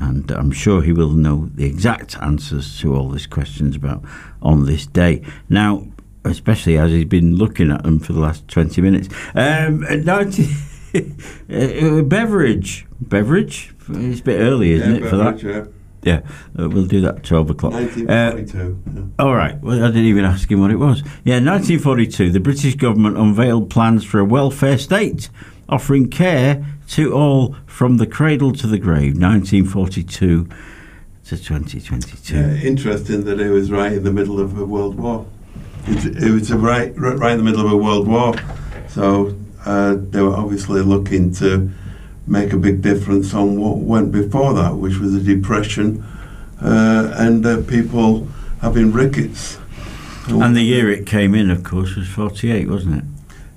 and 0.00 0.30
I'm 0.30 0.52
sure 0.52 0.82
he 0.82 0.92
will 0.92 1.10
know 1.10 1.48
the 1.54 1.64
exact 1.64 2.16
answers 2.18 2.78
to 2.80 2.94
all 2.94 3.10
these 3.10 3.26
questions 3.26 3.76
about 3.76 4.04
on 4.42 4.66
this 4.66 4.86
day. 4.86 5.22
Now, 5.48 5.86
especially 6.24 6.78
as 6.78 6.90
he's 6.90 7.04
been 7.04 7.36
looking 7.36 7.70
at 7.70 7.82
them 7.82 7.98
for 7.98 8.12
the 8.12 8.20
last 8.20 8.46
20 8.48 8.80
minutes. 8.80 9.08
Um, 9.34 9.80
19, 9.80 10.46
uh, 11.50 12.02
Beveridge. 12.02 12.86
Beverage? 13.00 13.74
It's 13.90 14.20
a 14.20 14.24
bit 14.24 14.40
early, 14.40 14.72
isn't 14.72 14.96
it, 14.96 15.08
for 15.08 15.16
that? 15.16 15.72
Yeah, 16.02 16.20
uh, 16.58 16.68
we'll 16.68 16.86
do 16.86 17.00
that 17.00 17.16
at 17.16 17.24
12 17.24 17.50
o'clock. 17.50 17.74
Uh, 17.74 17.76
1942. 17.76 18.82
yeah. 18.94 19.24
all 19.24 19.34
right. 19.34 19.60
Well, 19.60 19.82
I 19.82 19.88
didn't 19.88 20.04
even 20.04 20.24
ask 20.24 20.50
him 20.50 20.60
what 20.60 20.70
it 20.70 20.76
was. 20.76 21.00
Yeah, 21.24 21.40
1942, 21.40 22.30
the 22.30 22.40
British 22.40 22.76
government 22.76 23.18
unveiled 23.18 23.68
plans 23.68 24.04
for 24.04 24.20
a 24.20 24.24
welfare 24.24 24.78
state, 24.78 25.28
offering 25.68 26.08
care 26.08 26.64
to 26.88 27.12
all 27.12 27.56
from 27.66 27.98
the 27.98 28.06
cradle 28.06 28.52
to 28.52 28.66
the 28.66 28.78
grave. 28.78 29.20
1942 29.20 30.48
to 31.28 31.36
2022. 31.36 32.34
Yeah, 32.34 32.54
interesting 32.54 33.24
that 33.24 33.40
it 33.40 33.50
was 33.50 33.70
right 33.70 33.92
in 33.92 34.04
the 34.04 34.12
middle 34.12 34.40
of 34.40 34.58
a 34.58 34.64
world 34.64 34.98
war. 34.98 35.26
it, 35.86 36.22
it 36.22 36.30
was 36.30 36.50
right 36.52 36.92
right 36.96 37.32
in 37.32 37.38
the 37.38 37.44
middle 37.44 37.64
of 37.64 37.70
a 37.70 37.76
world 37.76 38.08
war, 38.08 38.34
so 38.88 39.34
uh, 39.66 39.96
they 39.98 40.22
were 40.22 40.34
obviously 40.34 40.80
looking 40.80 41.32
to 41.34 41.70
make 42.26 42.52
a 42.52 42.56
big 42.56 42.80
difference 42.82 43.34
on 43.34 43.60
what 43.60 43.78
went 43.78 44.12
before 44.12 44.54
that, 44.54 44.76
which 44.76 44.98
was 44.98 45.12
the 45.12 45.34
depression 45.34 46.04
uh, 46.62 47.12
and 47.16 47.44
uh, 47.44 47.62
people 47.62 48.26
having 48.60 48.92
rickets. 48.92 49.58
And 50.28 50.54
the 50.54 50.62
year 50.62 50.90
it 50.90 51.06
came 51.06 51.34
in, 51.34 51.50
of 51.50 51.64
course, 51.64 51.96
was 51.96 52.06
48, 52.08 52.68
wasn't 52.68 52.98
it? 52.98 53.04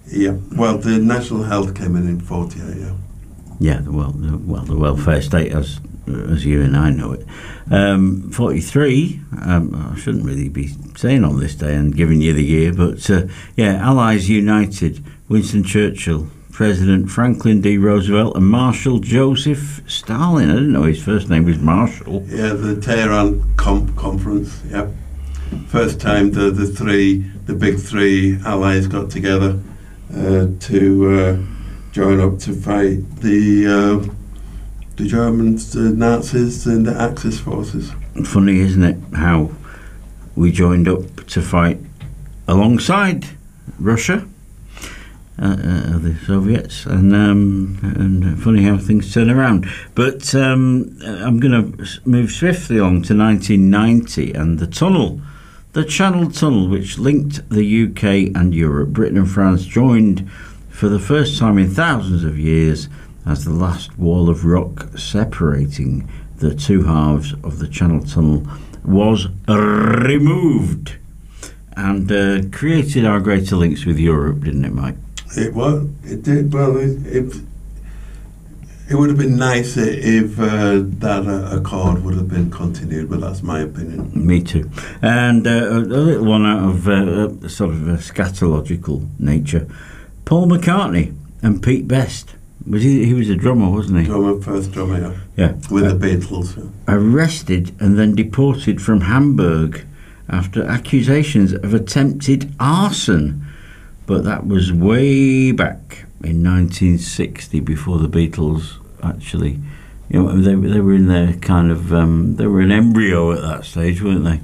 Yeah, 0.07 0.37
well, 0.55 0.77
the 0.77 0.99
national 0.99 1.43
health 1.43 1.75
came 1.75 1.95
in 1.95 2.07
in 2.07 2.21
48, 2.21 2.77
yeah. 2.77 2.93
Yeah, 3.61 3.79
the 3.81 3.91
well, 3.91 4.11
the, 4.11 4.37
well, 4.37 4.63
the 4.63 4.75
welfare 4.75 5.21
state, 5.21 5.51
as 5.51 5.79
as 6.07 6.43
you 6.45 6.61
and 6.63 6.75
I 6.75 6.89
know 6.89 7.13
it. 7.13 7.25
Um, 7.69 8.31
Forty-three. 8.31 9.21
Um, 9.39 9.93
I 9.93 9.99
shouldn't 9.99 10.25
really 10.25 10.49
be 10.49 10.69
saying 10.97 11.23
on 11.23 11.39
this 11.39 11.53
day 11.53 11.75
and 11.75 11.95
giving 11.95 12.21
you 12.21 12.33
the 12.33 12.43
year, 12.43 12.73
but 12.73 13.07
uh, 13.09 13.27
yeah, 13.55 13.75
Allies 13.75 14.29
United. 14.29 15.03
Winston 15.29 15.63
Churchill, 15.63 16.27
President 16.51 17.09
Franklin 17.09 17.61
D. 17.61 17.77
Roosevelt, 17.77 18.35
and 18.35 18.47
Marshal 18.47 18.99
Joseph 18.99 19.81
Stalin. 19.87 20.49
I 20.49 20.55
didn't 20.55 20.73
know 20.73 20.83
his 20.83 21.01
first 21.01 21.29
name 21.29 21.45
was 21.45 21.59
Marshall. 21.59 22.25
Yeah, 22.27 22.53
the 22.53 22.81
Tehran 22.81 23.55
conference, 23.55 24.61
yeah. 24.67 24.89
First 25.67 26.01
time 26.01 26.31
the, 26.31 26.51
the 26.51 26.65
three, 26.67 27.19
the 27.45 27.53
big 27.53 27.79
three 27.79 28.39
allies 28.43 28.87
got 28.87 29.09
together 29.09 29.59
uh, 30.13 30.47
to 30.59 31.11
uh, 31.11 31.37
join 31.91 32.19
up 32.21 32.39
to 32.39 32.53
fight 32.53 33.03
the 33.17 33.67
uh, 33.67 34.13
the 34.95 35.05
Germans, 35.07 35.73
the 35.73 35.91
Nazis, 35.91 36.65
and 36.65 36.85
the 36.85 36.99
Axis 36.99 37.39
forces. 37.39 37.91
Funny, 38.25 38.59
isn't 38.59 38.83
it, 38.83 38.97
how 39.15 39.51
we 40.35 40.51
joined 40.51 40.87
up 40.87 41.25
to 41.27 41.41
fight 41.41 41.79
alongside 42.47 43.25
Russia, 43.79 44.27
uh, 45.39 45.45
uh, 45.45 45.97
the 45.97 46.17
Soviets, 46.25 46.85
and 46.85 47.13
um, 47.13 47.79
and 47.81 48.41
funny 48.41 48.63
how 48.63 48.77
things 48.77 49.13
turn 49.13 49.29
around. 49.29 49.67
But 49.95 50.33
um, 50.33 50.97
I'm 51.03 51.39
going 51.39 51.75
to 51.75 51.99
move 52.05 52.31
swiftly 52.31 52.79
on 52.79 53.01
to 53.03 53.17
1990 53.17 54.33
and 54.33 54.59
the 54.59 54.67
tunnel. 54.67 55.21
The 55.73 55.85
Channel 55.85 56.29
Tunnel, 56.31 56.67
which 56.67 56.97
linked 56.97 57.49
the 57.49 57.85
UK 57.85 58.35
and 58.35 58.53
Europe, 58.53 58.89
Britain 58.89 59.17
and 59.17 59.29
France 59.29 59.63
joined 59.63 60.29
for 60.81 60.89
the 60.89 60.97
first 60.97 61.37
time 61.37 61.59
in 61.59 61.69
thousands 61.69 62.23
of 62.23 62.39
years 62.39 62.89
as 63.27 63.45
the 63.45 63.53
last 63.53 63.99
wall 63.99 64.31
of 64.31 64.45
rock 64.45 64.87
separating 64.97 66.09
the 66.37 66.55
two 66.55 66.81
halves 66.81 67.33
of 67.43 67.59
the 67.59 67.67
Channel 67.67 68.01
Tunnel 68.03 68.47
was 68.83 69.27
removed 69.47 70.95
and 71.77 72.11
uh, 72.11 72.41
created 72.51 73.05
our 73.05 73.19
greater 73.19 73.55
links 73.57 73.85
with 73.85 73.99
Europe, 73.99 74.43
didn't 74.43 74.65
it, 74.65 74.73
Mike? 74.73 74.95
It 75.37 75.53
was. 75.53 75.87
It 76.03 76.23
did. 76.23 76.51
Well, 76.51 76.75
it, 76.77 77.05
it, 77.05 77.35
it 78.89 78.95
would 78.95 79.09
have 79.09 79.19
been 79.19 79.37
nicer 79.37 79.85
if 79.85 80.39
uh, 80.39 80.81
that 80.97 81.27
uh, 81.27 81.57
accord 81.57 82.03
would 82.03 82.15
have 82.15 82.27
been 82.27 82.49
continued, 82.49 83.07
but 83.07 83.21
that's 83.21 83.43
my 83.43 83.59
opinion. 83.59 84.09
Me 84.15 84.41
too. 84.41 84.67
And 85.03 85.45
uh, 85.45 85.51
a 85.51 85.77
little 85.77 86.25
one 86.25 86.43
out 86.43 86.67
of 86.67 86.87
uh, 86.87 87.47
sort 87.47 87.69
of 87.69 87.87
a 87.87 87.97
scatological 87.97 89.07
nature 89.19 89.67
Paul 90.25 90.47
McCartney 90.47 91.15
and 91.41 91.61
Pete 91.61 91.87
Best. 91.87 92.35
Was 92.69 92.83
he, 92.83 93.05
he 93.05 93.13
was 93.13 93.29
a 93.29 93.35
drummer, 93.35 93.69
wasn't 93.69 93.99
he? 94.01 94.05
Drummer, 94.05 94.39
first 94.41 94.71
drummer, 94.71 94.99
yeah. 94.99 95.17
Yeah. 95.35 95.53
With 95.71 95.83
Uh, 95.83 95.93
the 95.93 96.07
Beatles. 96.07 96.57
Yeah. 96.57 96.69
arrested 96.95 97.71
and 97.79 97.97
then 97.97 98.13
deported 98.15 98.81
from 98.81 99.01
Hamburg 99.01 99.83
after 100.29 100.63
accusations 100.63 101.53
of 101.53 101.73
attempted 101.73 102.53
arson. 102.59 103.45
But 104.05 104.23
that 104.25 104.45
was 104.47 104.71
way 104.71 105.51
back 105.51 106.05
in 106.23 106.43
1960, 106.43 107.59
before 107.61 107.97
the 107.97 108.07
Beatles 108.07 108.73
actually, 109.03 109.59
you 110.09 110.21
know, 110.21 110.37
they, 110.39 110.53
they 110.53 110.79
were 110.81 110.93
in 110.93 111.07
their 111.07 111.33
kind 111.33 111.71
of, 111.71 111.91
um, 111.91 112.35
they 112.35 112.45
were 112.45 112.61
an 112.61 112.71
embryo 112.71 113.31
at 113.31 113.41
that 113.41 113.65
stage, 113.65 114.03
weren't 114.03 114.23
they? 114.23 114.39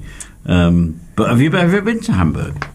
Um, 0.52 1.00
but 1.14 1.28
have 1.30 1.40
you 1.40 1.54
ever 1.54 1.80
been 1.82 2.00
to 2.00 2.12
Hamburg? 2.12 2.66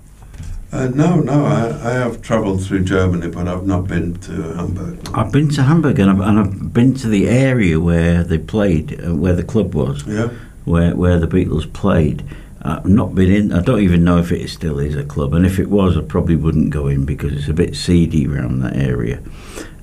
Uh, 0.73 0.87
no, 0.87 1.19
no, 1.19 1.45
I, 1.45 1.67
I 1.87 1.93
have 1.93 2.23
travelled 2.23 2.65
through 2.65 2.83
Germany, 2.83 3.27
but 3.27 3.47
I've 3.47 3.67
not 3.67 3.87
been 3.87 4.15
to 4.21 4.31
Hamburg. 4.31 5.07
I've 5.13 5.31
been 5.31 5.47
to 5.49 5.61
Hamburg 5.61 5.99
and 5.99 6.09
I've, 6.09 6.19
and 6.19 6.39
I've 6.39 6.73
been 6.73 6.95
to 6.95 7.07
the 7.07 7.29
area 7.29 7.79
where 7.79 8.23
they 8.23 8.39
played, 8.39 8.99
uh, 9.05 9.13
where 9.13 9.35
the 9.35 9.43
club 9.43 9.75
was. 9.75 10.03
Yeah. 10.07 10.29
where 10.65 10.95
where 10.95 11.19
the 11.19 11.27
Beatles 11.27 11.71
played. 11.73 12.23
I've 12.63 12.85
not 12.85 13.13
been 13.13 13.31
in. 13.31 13.51
I 13.51 13.61
don't 13.61 13.81
even 13.81 14.03
know 14.03 14.17
if 14.17 14.31
it 14.31 14.49
still 14.49 14.79
is 14.79 14.95
a 14.95 15.03
club, 15.03 15.33
and 15.33 15.45
if 15.45 15.59
it 15.59 15.69
was, 15.69 15.95
I 15.97 16.01
probably 16.01 16.37
wouldn't 16.37 16.71
go 16.71 16.87
in 16.87 17.05
because 17.05 17.33
it's 17.33 17.49
a 17.49 17.53
bit 17.53 17.75
seedy 17.75 18.25
around 18.25 18.61
that 18.61 18.75
area. 18.75 19.21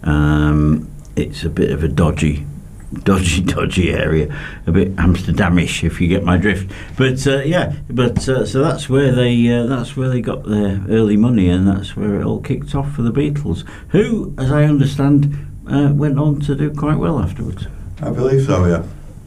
Um, 0.03 0.91
it's 1.15 1.45
a 1.45 1.51
bit 1.51 1.71
of 1.71 1.85
a 1.85 1.89
dodgy, 1.89 2.47
dodgy, 2.93 3.43
dodgy 3.45 3.93
area, 3.93 4.37
a 4.67 4.73
bit 4.73 4.95
Amsterdamish, 4.97 5.85
if 5.85 6.01
you 6.01 6.09
get 6.09 6.25
my 6.25 6.37
drift. 6.37 6.73
But 6.97 7.27
uh, 7.27 7.41
yeah, 7.41 7.75
but 7.89 8.29
uh, 8.29 8.47
so 8.47 8.63
that's 8.63 8.89
where 8.89 9.13
they 9.13 9.49
uh, 9.49 9.67
that's 9.67 9.97
where 9.97 10.09
they 10.09 10.21
got 10.21 10.45
their 10.45 10.81
early 10.89 11.17
money, 11.17 11.49
and 11.49 11.67
that's 11.67 11.97
where 11.97 12.21
it 12.21 12.25
all 12.25 12.41
kicked 12.41 12.75
off 12.75 12.93
for 12.93 13.03
the 13.03 13.13
Beatles, 13.13 13.67
who, 13.89 14.35
as 14.39 14.51
I 14.51 14.65
understand, 14.65 15.35
uh, 15.69 15.93
went 15.93 16.19
on 16.19 16.41
to 16.41 16.55
do 16.55 16.73
quite 16.73 16.99
well 16.99 17.19
afterwards. 17.21 17.67
I 18.03 18.11
believe 18.11 18.47
so, 18.47 18.65
yeah. 18.67 18.83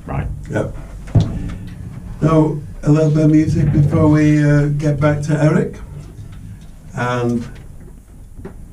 Right. 0.06 0.28
Yep. 0.50 0.76
So, 2.22 2.62
a 2.84 2.92
little 2.92 3.12
bit 3.12 3.26
of 3.26 3.32
music 3.32 3.72
before 3.72 4.08
we 4.08 4.44
uh, 4.44 4.68
get 4.68 5.00
back 5.00 5.22
to 5.24 5.34
Eric. 5.34 5.78
And 6.96 7.48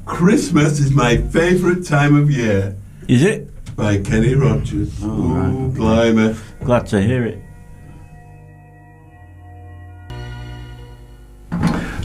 Christmas 0.06 0.80
is 0.80 0.90
my 0.90 1.18
favourite 1.18 1.84
time 1.84 2.16
of 2.16 2.30
year. 2.30 2.76
Is 3.08 3.22
it? 3.22 3.49
By 3.80 3.96
Kenny 3.96 4.34
Rogers. 4.34 4.92
Oh, 5.02 5.06
Ooh, 5.08 5.34
right. 5.34 5.74
blimey. 5.74 6.36
Glad 6.64 6.86
to 6.88 7.00
hear 7.00 7.24
it. 7.24 7.42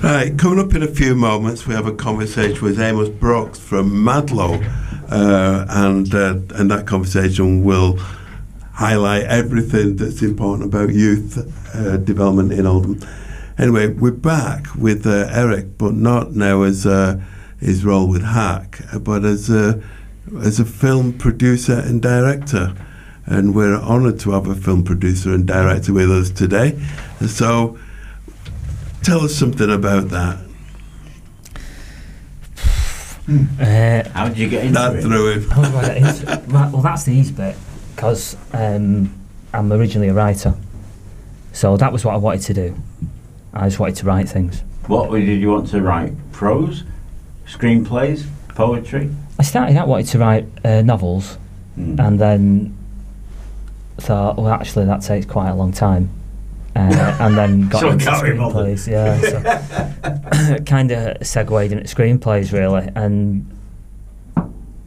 Right, 0.01 0.33
coming 0.37 0.59
up 0.59 0.73
in 0.73 0.83
a 0.83 0.87
few 0.87 1.15
moments, 1.15 1.67
we 1.67 1.73
have 1.73 1.85
a 1.85 1.93
conversation 1.93 2.63
with 2.63 2.79
Amos 2.79 3.09
Brooks 3.09 3.59
from 3.59 3.91
Mahdlo, 3.91 4.63
uh, 5.11 5.65
and 5.67 6.15
uh, 6.15 6.39
and 6.57 6.71
that 6.71 6.87
conversation 6.87 7.65
will 7.65 7.97
highlight 8.71 9.23
everything 9.23 9.97
that's 9.97 10.21
important 10.21 10.69
about 10.73 10.93
youth 10.93 11.37
uh, 11.75 11.97
development 11.97 12.53
in 12.53 12.65
Oldham. 12.65 13.01
Anyway, 13.57 13.89
we're 13.89 14.11
back 14.11 14.73
with 14.75 15.05
uh, 15.05 15.27
Eric, 15.29 15.77
but 15.77 15.93
not 15.93 16.31
now 16.35 16.61
as 16.61 16.85
uh, 16.85 17.19
his 17.59 17.83
role 17.83 18.07
with 18.07 18.23
Hack, 18.23 18.79
but 19.01 19.25
as 19.25 19.49
a 19.49 19.83
as 20.41 20.59
a 20.59 20.65
film 20.65 21.13
producer 21.13 21.79
and 21.79 22.01
director. 22.01 22.73
And 23.27 23.55
we're 23.55 23.75
honoured 23.75 24.19
to 24.21 24.31
have 24.31 24.47
a 24.47 24.55
film 24.55 24.83
producer 24.83 25.33
and 25.33 25.47
director 25.47 25.93
with 25.93 26.11
us 26.11 26.29
today. 26.29 26.79
So, 27.27 27.77
tell 29.01 29.21
us 29.21 29.33
something 29.35 29.71
about 29.71 30.09
that. 30.09 30.39
Uh, 33.27 34.07
How 34.11 34.27
did 34.27 34.37
you 34.37 34.47
get 34.49 34.65
into 34.65 34.73
That 34.79 34.95
it? 34.97 35.01
through 35.01 35.31
him. 35.39 35.49
Oh, 35.55 35.71
right, 35.71 35.97
it 35.97 36.03
is. 36.03 36.23
right, 36.47 36.71
well, 36.71 36.81
that's 36.83 37.03
the 37.05 37.13
easy 37.13 37.33
bit 37.33 37.55
because 37.95 38.37
um, 38.53 39.11
I'm 39.53 39.73
originally 39.73 40.09
a 40.09 40.13
writer, 40.13 40.53
so 41.51 41.75
that 41.77 41.91
was 41.91 42.05
what 42.05 42.13
I 42.13 42.17
wanted 42.17 42.41
to 42.41 42.53
do. 42.53 42.75
I 43.53 43.67
just 43.67 43.79
wanted 43.79 43.95
to 43.95 44.05
write 44.05 44.29
things. 44.29 44.61
What 44.87 45.09
did 45.11 45.27
you 45.41 45.49
want 45.49 45.67
to 45.69 45.81
write? 45.81 46.13
Prose, 46.33 46.83
screenplays, 47.47 48.27
poetry. 48.55 49.09
I 49.39 49.43
started 49.43 49.75
out 49.77 49.87
wanting 49.87 50.07
to 50.07 50.19
write 50.19 50.45
uh, 50.63 50.81
novels, 50.81 51.37
Mm. 51.77 51.99
and 51.99 52.17
then 52.19 52.77
thought, 53.97 54.37
well, 54.37 54.47
actually, 54.47 54.85
that 54.85 55.01
takes 55.01 55.25
quite 55.25 55.49
a 55.49 55.53
long 55.55 55.73
time. 55.73 56.09
Uh, 56.73 57.17
and 57.19 57.37
then 57.37 57.67
got 57.69 57.81
So 57.81 57.89
into 57.89 58.05
can't 58.05 58.23
be 58.23 58.31
bothered. 58.37 58.77
screenplays. 58.77 58.87
Yeah, 58.87 60.55
so 60.55 60.59
kind 60.65 60.91
of 60.91 61.25
segued 61.27 61.71
into 61.73 61.83
screenplays 61.93 62.51
really, 62.53 62.89
and 62.95 63.45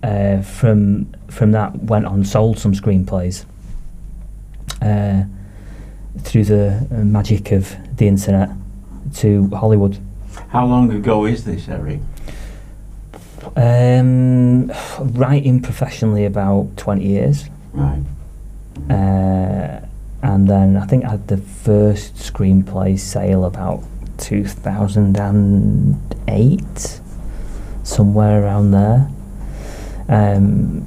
uh, 0.03 0.41
from 0.43 1.15
from 1.29 1.53
that 1.53 1.77
went 1.85 2.07
on 2.07 2.25
sold 2.25 2.59
some 2.59 2.73
screenplays 2.73 3.45
uh, 4.81 5.25
through 6.21 6.45
the 6.45 6.87
magic 6.91 7.53
of 7.53 7.75
the 7.97 8.07
internet 8.09 8.49
to 9.17 9.49
Hollywood. 9.49 9.99
How 10.49 10.65
long 10.67 10.91
ago 10.93 11.27
is 11.27 11.45
this, 11.45 11.69
Eric? 11.69 12.01
Um, 13.59 14.73
writing 15.01 15.61
professionally 15.61 16.25
about 16.25 16.77
twenty 16.77 17.07
years. 17.07 17.49
Right. 17.73 18.03
Uh, 18.89 19.81
and 20.23 20.49
then 20.49 20.77
I 20.77 20.87
think 20.87 21.05
I 21.05 21.11
had 21.11 21.27
the 21.29 21.37
first 21.37 22.17
screenplay 22.17 22.99
sale 22.99 23.45
about 23.45 23.85
2008, 24.19 27.01
somewhere 27.85 28.43
around 28.43 28.73
there. 28.73 29.09
Um, 30.09 30.85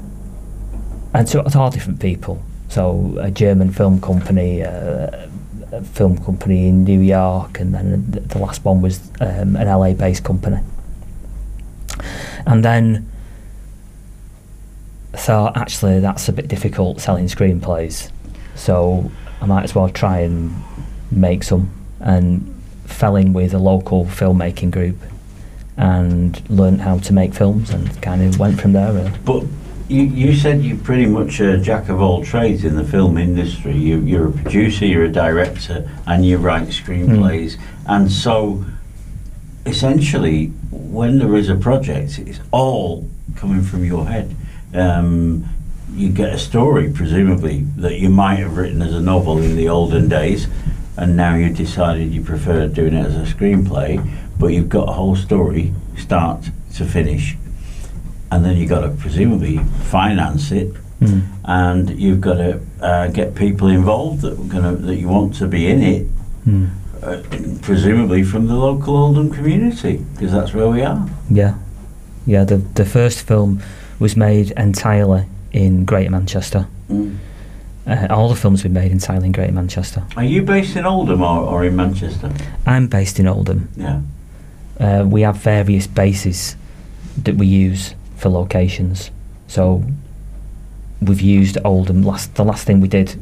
and 1.13 1.30
so 1.30 1.41
it's 1.41 1.55
all 1.55 1.69
different 1.69 1.99
people. 1.99 2.41
So 2.69 3.15
a 3.19 3.30
German 3.32 3.72
film 3.72 4.01
company, 4.01 4.63
uh, 4.63 5.28
a 5.72 5.84
film 5.84 6.17
company 6.17 6.67
in 6.67 6.84
New 6.84 6.99
York, 6.99 7.59
and 7.59 7.74
then 7.74 8.11
the, 8.11 8.19
the 8.22 8.38
last 8.38 8.63
one 8.65 8.82
was 8.82 8.99
um, 9.19 9.55
an 9.55 9.67
LA-based 9.67 10.24
company. 10.24 10.59
And 12.46 12.64
then 12.64 13.10
thought, 15.14 15.58
actually, 15.58 16.00
that's 16.00 16.30
a 16.30 16.34
bit 16.34 16.48
difficult 16.48 17.02
selling 17.02 17.28
screenplays, 17.28 18.12
so 18.56 19.12
I 19.42 19.46
might 19.46 19.64
as 19.64 19.76
well 19.76 19.89
try 19.89 20.20
and 20.20 20.54
make 21.12 21.44
some. 21.44 21.72
And 22.00 22.52
fell 22.92 23.16
in 23.16 23.34
with 23.34 23.54
a 23.54 23.58
local 23.58 24.06
filmmaking 24.06 24.72
group 24.72 24.98
and 25.78 26.48
learned 26.50 26.82
how 26.82 27.00
to 27.00 27.14
make 27.14 27.34
films 27.34 27.72
and 27.72 28.02
kind 28.02 28.22
of 28.22 28.38
went 28.38 28.62
from 28.62 28.74
there. 28.74 28.94
Really. 28.94 29.12
But 29.26 29.44
you, 29.88 30.04
you 30.04 30.36
said 30.36 30.62
you're 30.62 30.78
pretty 30.78 31.06
much 31.06 31.39
a 31.39 31.58
jack 31.58 31.89
of 31.89 32.02
all 32.02 32.24
trades 32.24 32.64
in 32.64 32.76
the 32.76 32.84
film 32.84 33.18
industry. 33.18 33.76
You, 33.76 34.00
you're 34.02 34.28
a 34.28 34.32
producer, 34.32 34.86
you're 34.86 35.06
a 35.06 35.12
director, 35.12 35.89
and 36.06 36.26
you 36.26 36.38
write 36.38 36.68
screenplays. 36.68 37.56
Hmm. 37.56 37.62
And 37.88 38.12
so, 38.12 38.64
essentially, 39.66 40.47
when 40.72 41.20
there 41.20 41.36
is 41.36 41.49
a 41.49 41.55
project, 41.55 42.20
it's 42.20 42.39
all 42.51 43.09
coming 43.36 43.62
from 43.62 43.84
your 43.86 44.05
head. 44.07 44.36
Um, 44.74 45.45
you 45.93 46.09
get 46.09 46.34
a 46.34 46.38
story, 46.39 46.89
presumably, 46.91 47.62
that 47.78 47.99
you 47.99 48.09
might 48.09 48.36
have 48.39 48.55
written 48.57 48.82
as 48.82 48.93
a 48.93 49.01
novel 49.01 49.39
in 49.39 49.55
the 49.55 49.68
olden 49.70 50.07
days, 50.07 50.47
and 50.97 51.18
now 51.18 51.36
you've 51.36 51.57
decided 51.57 52.12
you 52.14 52.22
prefer 52.24 52.68
doing 52.68 52.93
it 52.93 53.05
as 53.05 53.16
a 53.16 53.34
screenplay, 53.34 53.99
but 54.39 54.47
you've 54.47 54.70
got 54.70 54.88
a 54.88 54.93
whole 54.93 55.16
story, 55.16 55.74
start 55.97 56.49
to 56.76 56.86
finish, 56.86 57.36
and 58.32 58.45
then 58.45 58.55
you've 58.55 58.70
got 58.70 58.82
to 58.82 58.89
presumably 58.89 59.57
finance 59.89 60.51
it, 60.51 60.74
Mm. 61.01 61.22
and 61.45 61.99
you've 61.99 62.22
got 62.22 62.36
to 62.36 62.59
uh, 62.80 63.07
get 63.07 63.34
people 63.34 63.70
involved 63.70 64.22
that 64.22 64.47
gonna 64.49 64.74
that 64.74 64.97
you 64.97 65.07
want 65.07 65.34
to 65.34 65.47
be 65.47 65.66
in 65.66 65.82
it, 65.82 66.05
Mm. 66.47 66.70
Uh, 67.04 67.22
presumably 67.62 68.24
from 68.24 68.47
the 68.47 68.56
local 68.56 68.95
Oldham 68.95 69.30
community, 69.30 69.97
because 70.14 70.32
that's 70.32 70.54
where 70.54 70.70
we 70.70 70.82
are. 70.82 71.08
Yeah, 71.30 71.56
yeah. 72.26 72.43
The 72.43 72.58
the 72.58 72.86
first 72.86 73.22
film 73.28 73.62
was 73.99 74.16
made 74.16 74.52
entirely 74.58 75.26
in 75.52 75.86
Greater 75.86 76.12
Manchester. 76.12 76.68
Mm. 76.89 77.18
Uh, 77.88 78.08
all 78.10 78.30
the 78.30 78.36
films 78.36 78.62
have 78.62 78.72
been 78.72 78.82
made 78.82 78.91
entirely 78.91 79.26
in 79.26 79.32
Greater 79.32 79.52
Manchester. 79.54 80.04
Are 80.16 80.24
you 80.24 80.43
based 80.43 80.76
in 80.76 80.86
Oldham 80.86 81.22
or, 81.22 81.41
or 81.41 81.66
in 81.66 81.76
Manchester? 81.76 82.32
I'm 82.66 82.88
based 82.88 83.20
in 83.20 83.28
Oldham. 83.28 83.70
Yeah. 83.76 84.02
Uh, 84.80 85.06
we 85.06 85.22
have 85.22 85.38
various 85.38 85.88
bases 85.88 86.56
that 87.24 87.36
we 87.36 87.47
use 87.47 87.95
for 88.18 88.30
locations. 88.30 89.12
So 89.47 89.84
we've 91.02 91.22
used 91.22 91.58
Oldham. 91.66 92.04
Last 92.04 92.36
the 92.36 92.45
last 92.45 92.66
thing 92.66 92.82
we 92.82 92.88
did 92.88 93.20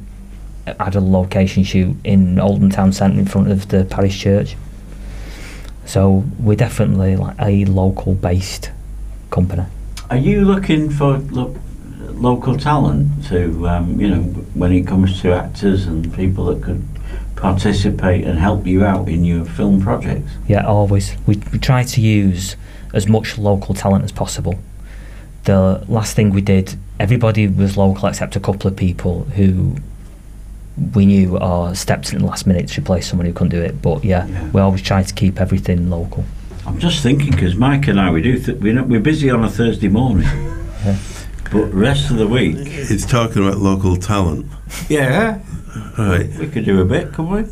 had 0.79 0.95
a 0.95 1.01
location 1.01 1.63
shoot 1.63 1.95
in 2.03 2.39
Oldham 2.39 2.69
town 2.69 2.91
centre 2.91 3.19
in 3.19 3.25
front 3.25 3.51
of 3.51 3.69
the 3.69 3.85
parish 3.85 4.19
church. 4.19 4.55
So 5.85 6.23
we're 6.39 6.55
definitely 6.55 7.15
like 7.15 7.35
a 7.39 7.65
local 7.65 8.13
based 8.13 8.71
company. 9.31 9.65
Are 10.09 10.17
you 10.17 10.45
looking 10.45 10.89
for 10.89 11.17
lo- 11.17 11.55
local 12.13 12.57
talent 12.57 13.25
to, 13.25 13.67
um, 13.67 13.99
you 13.99 14.07
know, 14.07 14.21
when 14.53 14.71
it 14.71 14.85
comes 14.85 15.21
to 15.21 15.33
actors 15.33 15.87
and 15.87 16.13
people 16.13 16.45
that 16.45 16.61
could 16.61 16.85
participate 17.35 18.25
and 18.25 18.37
help 18.37 18.67
you 18.67 18.83
out 18.83 19.07
in 19.07 19.23
your 19.23 19.45
film 19.45 19.81
projects? 19.81 20.31
Yeah, 20.47 20.65
always. 20.65 21.15
We, 21.25 21.41
we 21.51 21.59
try 21.59 21.83
to 21.83 22.01
use 22.01 22.55
as 22.93 23.07
much 23.07 23.37
local 23.37 23.73
talent 23.73 24.03
as 24.03 24.11
possible. 24.11 24.59
The 25.45 25.83
last 25.87 26.15
thing 26.15 26.31
we 26.31 26.41
did, 26.41 26.75
everybody 26.99 27.47
was 27.47 27.77
local 27.77 28.09
except 28.09 28.35
a 28.35 28.39
couple 28.39 28.69
of 28.69 28.75
people 28.75 29.23
who 29.35 29.75
we 30.93 31.05
knew 31.05 31.37
or 31.37 31.75
stepped 31.75 32.09
in 32.09 32.15
at 32.15 32.21
the 32.21 32.27
last 32.27 32.47
minute 32.47 32.67
to 32.69 32.81
replace 32.81 33.07
someone 33.07 33.25
who 33.27 33.33
couldn't 33.33 33.49
do 33.57 33.61
it. 33.61 33.81
But 33.81 34.03
yeah, 34.03 34.27
Yeah. 34.27 34.47
we 34.49 34.61
always 34.61 34.81
try 34.81 35.03
to 35.03 35.13
keep 35.13 35.39
everything 35.39 35.89
local. 35.89 36.23
I'm 36.65 36.79
just 36.79 37.01
thinking 37.01 37.31
because 37.31 37.55
Mike 37.55 37.87
and 37.87 37.99
I 37.99 38.11
we 38.11 38.21
do 38.21 38.37
th- 38.39 38.59
we're, 38.59 38.73
not, 38.73 38.87
we're 38.87 38.99
busy 38.99 39.29
on 39.29 39.43
a 39.43 39.49
Thursday 39.49 39.87
morning, 39.87 40.27
but 41.51 41.73
rest 41.73 42.11
of 42.11 42.17
the 42.17 42.27
week, 42.27 42.57
It's 42.59 43.05
talking 43.05 43.43
about 43.43 43.57
local 43.59 43.95
talent. 43.97 44.45
yeah, 44.87 45.39
Right. 45.97 46.29
we 46.39 46.47
could 46.47 46.65
do 46.65 46.79
a 46.81 46.85
bit, 46.85 47.11
couldn't 47.13 47.31
we? 47.31 47.43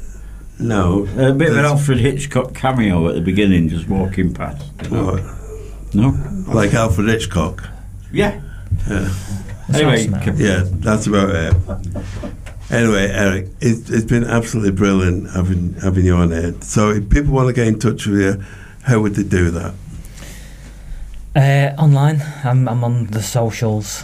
No. 0.60 1.08
A 1.18 1.34
bit 1.34 1.52
of 1.52 1.58
an 1.58 1.66
Alfred 1.66 2.00
Hitchcock 2.00 2.54
cameo 2.54 3.08
at 3.10 3.16
the 3.16 3.22
beginning, 3.22 3.70
just 3.70 3.88
walking 3.88 4.34
past. 4.34 4.64
what, 4.90 5.24
No, 5.94 6.14
like 6.48 6.74
Alfred 6.74 7.08
Hitchcock. 7.10 7.68
yeah. 8.12 8.40
Yeah. 8.90 9.10
Anyway, 9.74 10.08
Sounds 10.08 10.40
Yeah, 10.40 10.64
that's 10.66 11.08
about 11.08 11.30
it. 11.30 11.54
Anyway, 12.70 13.10
Eric, 13.10 13.48
it's, 13.62 13.90
it's 13.90 14.06
been 14.06 14.26
absolutely 14.26 14.72
brilliant 14.72 15.30
having 15.32 15.74
having 15.76 16.06
you 16.06 16.16
on 16.16 16.32
here. 16.32 16.54
So, 16.62 16.90
if 16.90 17.10
people 17.10 17.34
want 17.34 17.48
to 17.48 17.54
get 17.54 17.68
in 17.68 17.80
touch 17.80 18.06
with 18.08 18.20
you, 18.20 18.44
how 18.84 19.00
would 19.02 19.16
they 19.16 19.24
do 19.24 19.52
that? 19.52 19.74
Uh, 21.34 21.82
online, 21.82 22.22
I'm, 22.44 22.68
I'm 22.68 22.84
on 22.84 23.06
the 23.08 23.22
socials, 23.22 24.04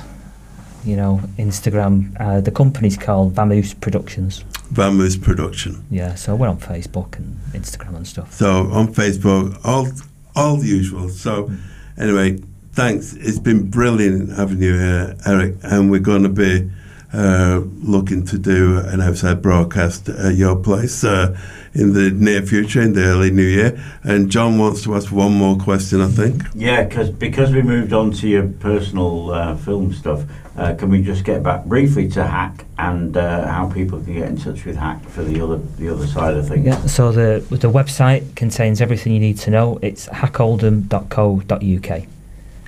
you 0.85 0.95
know, 0.95 1.19
Instagram. 1.37 2.15
Uh, 2.19 2.39
the 2.39 2.51
company's 2.51 2.95
called 2.95 3.33
Vamoose 3.33 3.79
Productions. 3.81 4.45
Vamoose 4.71 5.21
Production. 5.21 5.83
Yeah, 5.91 6.15
so 6.15 6.35
we're 6.35 6.47
on 6.47 6.59
Facebook 6.59 7.17
and 7.17 7.37
Instagram 7.51 7.97
and 7.97 8.07
stuff. 8.07 8.31
So 8.31 8.71
on 8.71 8.93
Facebook, 8.93 9.59
all 9.65 9.89
all 10.35 10.55
the 10.55 10.67
usual. 10.67 11.09
So 11.09 11.51
anyway, 11.97 12.39
thanks. 12.71 13.13
It's 13.13 13.39
been 13.39 13.69
brilliant 13.69 14.37
having 14.37 14.61
you 14.61 14.77
here, 14.77 15.17
Eric, 15.25 15.55
and 15.63 15.91
we're 15.91 15.99
going 15.99 16.23
to 16.23 16.29
be 16.29 16.71
uh, 17.13 17.61
looking 17.81 18.25
to 18.25 18.37
do 18.37 18.79
an 18.79 19.01
outside 19.01 19.41
broadcast 19.41 20.09
at 20.09 20.35
your 20.35 20.55
place 20.55 21.03
uh, 21.03 21.37
in 21.73 21.93
the 21.93 22.11
near 22.11 22.41
future, 22.41 22.81
in 22.81 22.93
the 22.93 23.03
early 23.03 23.31
new 23.31 23.45
year. 23.45 23.79
And 24.03 24.29
John 24.29 24.57
wants 24.57 24.83
to 24.83 24.95
ask 24.95 25.11
one 25.11 25.33
more 25.33 25.57
question, 25.57 26.01
I 26.01 26.07
think. 26.07 26.43
Yeah, 26.55 26.85
cause, 26.87 27.09
because 27.09 27.51
we 27.51 27.61
moved 27.61 27.93
on 27.93 28.11
to 28.13 28.27
your 28.27 28.47
personal 28.47 29.31
uh, 29.31 29.55
film 29.55 29.93
stuff, 29.93 30.23
uh, 30.57 30.73
can 30.75 30.89
we 30.89 31.01
just 31.01 31.23
get 31.23 31.41
back 31.41 31.65
briefly 31.65 32.07
to 32.09 32.23
Hack 32.25 32.65
and 32.77 33.17
uh, 33.17 33.47
how 33.47 33.67
people 33.69 33.99
can 34.01 34.13
get 34.13 34.29
in 34.29 34.37
touch 34.37 34.65
with 34.65 34.75
Hack 34.75 35.03
for 35.09 35.23
the 35.23 35.41
other 35.41 35.57
the 35.77 35.89
other 35.89 36.05
side 36.05 36.35
of 36.35 36.47
things? 36.47 36.65
Yeah, 36.65 36.85
so 36.85 37.11
the 37.11 37.43
the 37.49 37.71
website 37.71 38.35
contains 38.35 38.79
everything 38.79 39.13
you 39.13 39.19
need 39.19 39.39
to 39.39 39.49
know. 39.49 39.79
It's 39.81 40.07
hackoldham.co.uk, 40.07 42.03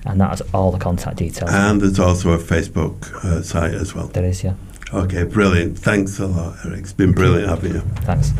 and 0.06 0.20
that 0.22 0.30
has 0.30 0.42
all 0.54 0.72
the 0.72 0.78
contact 0.80 1.18
details. 1.18 1.52
And 1.52 1.82
there's 1.82 2.00
also 2.00 2.32
a 2.32 2.38
Facebook 2.38 3.14
uh, 3.24 3.42
site 3.42 3.74
as 3.74 3.94
well. 3.96 4.08
there 4.08 4.26
is, 4.26 4.44
yeah. 4.44 4.54
Okay, 4.94 5.24
brilliant. 5.24 5.78
Thanks 5.80 6.20
a 6.20 6.28
lot, 6.28 6.58
Eric. 6.66 6.80
It's 6.82 6.94
been 6.94 7.12
brilliant 7.12 7.50
having 7.50 7.74
you. 7.74 7.82
Thanks. 8.04 8.32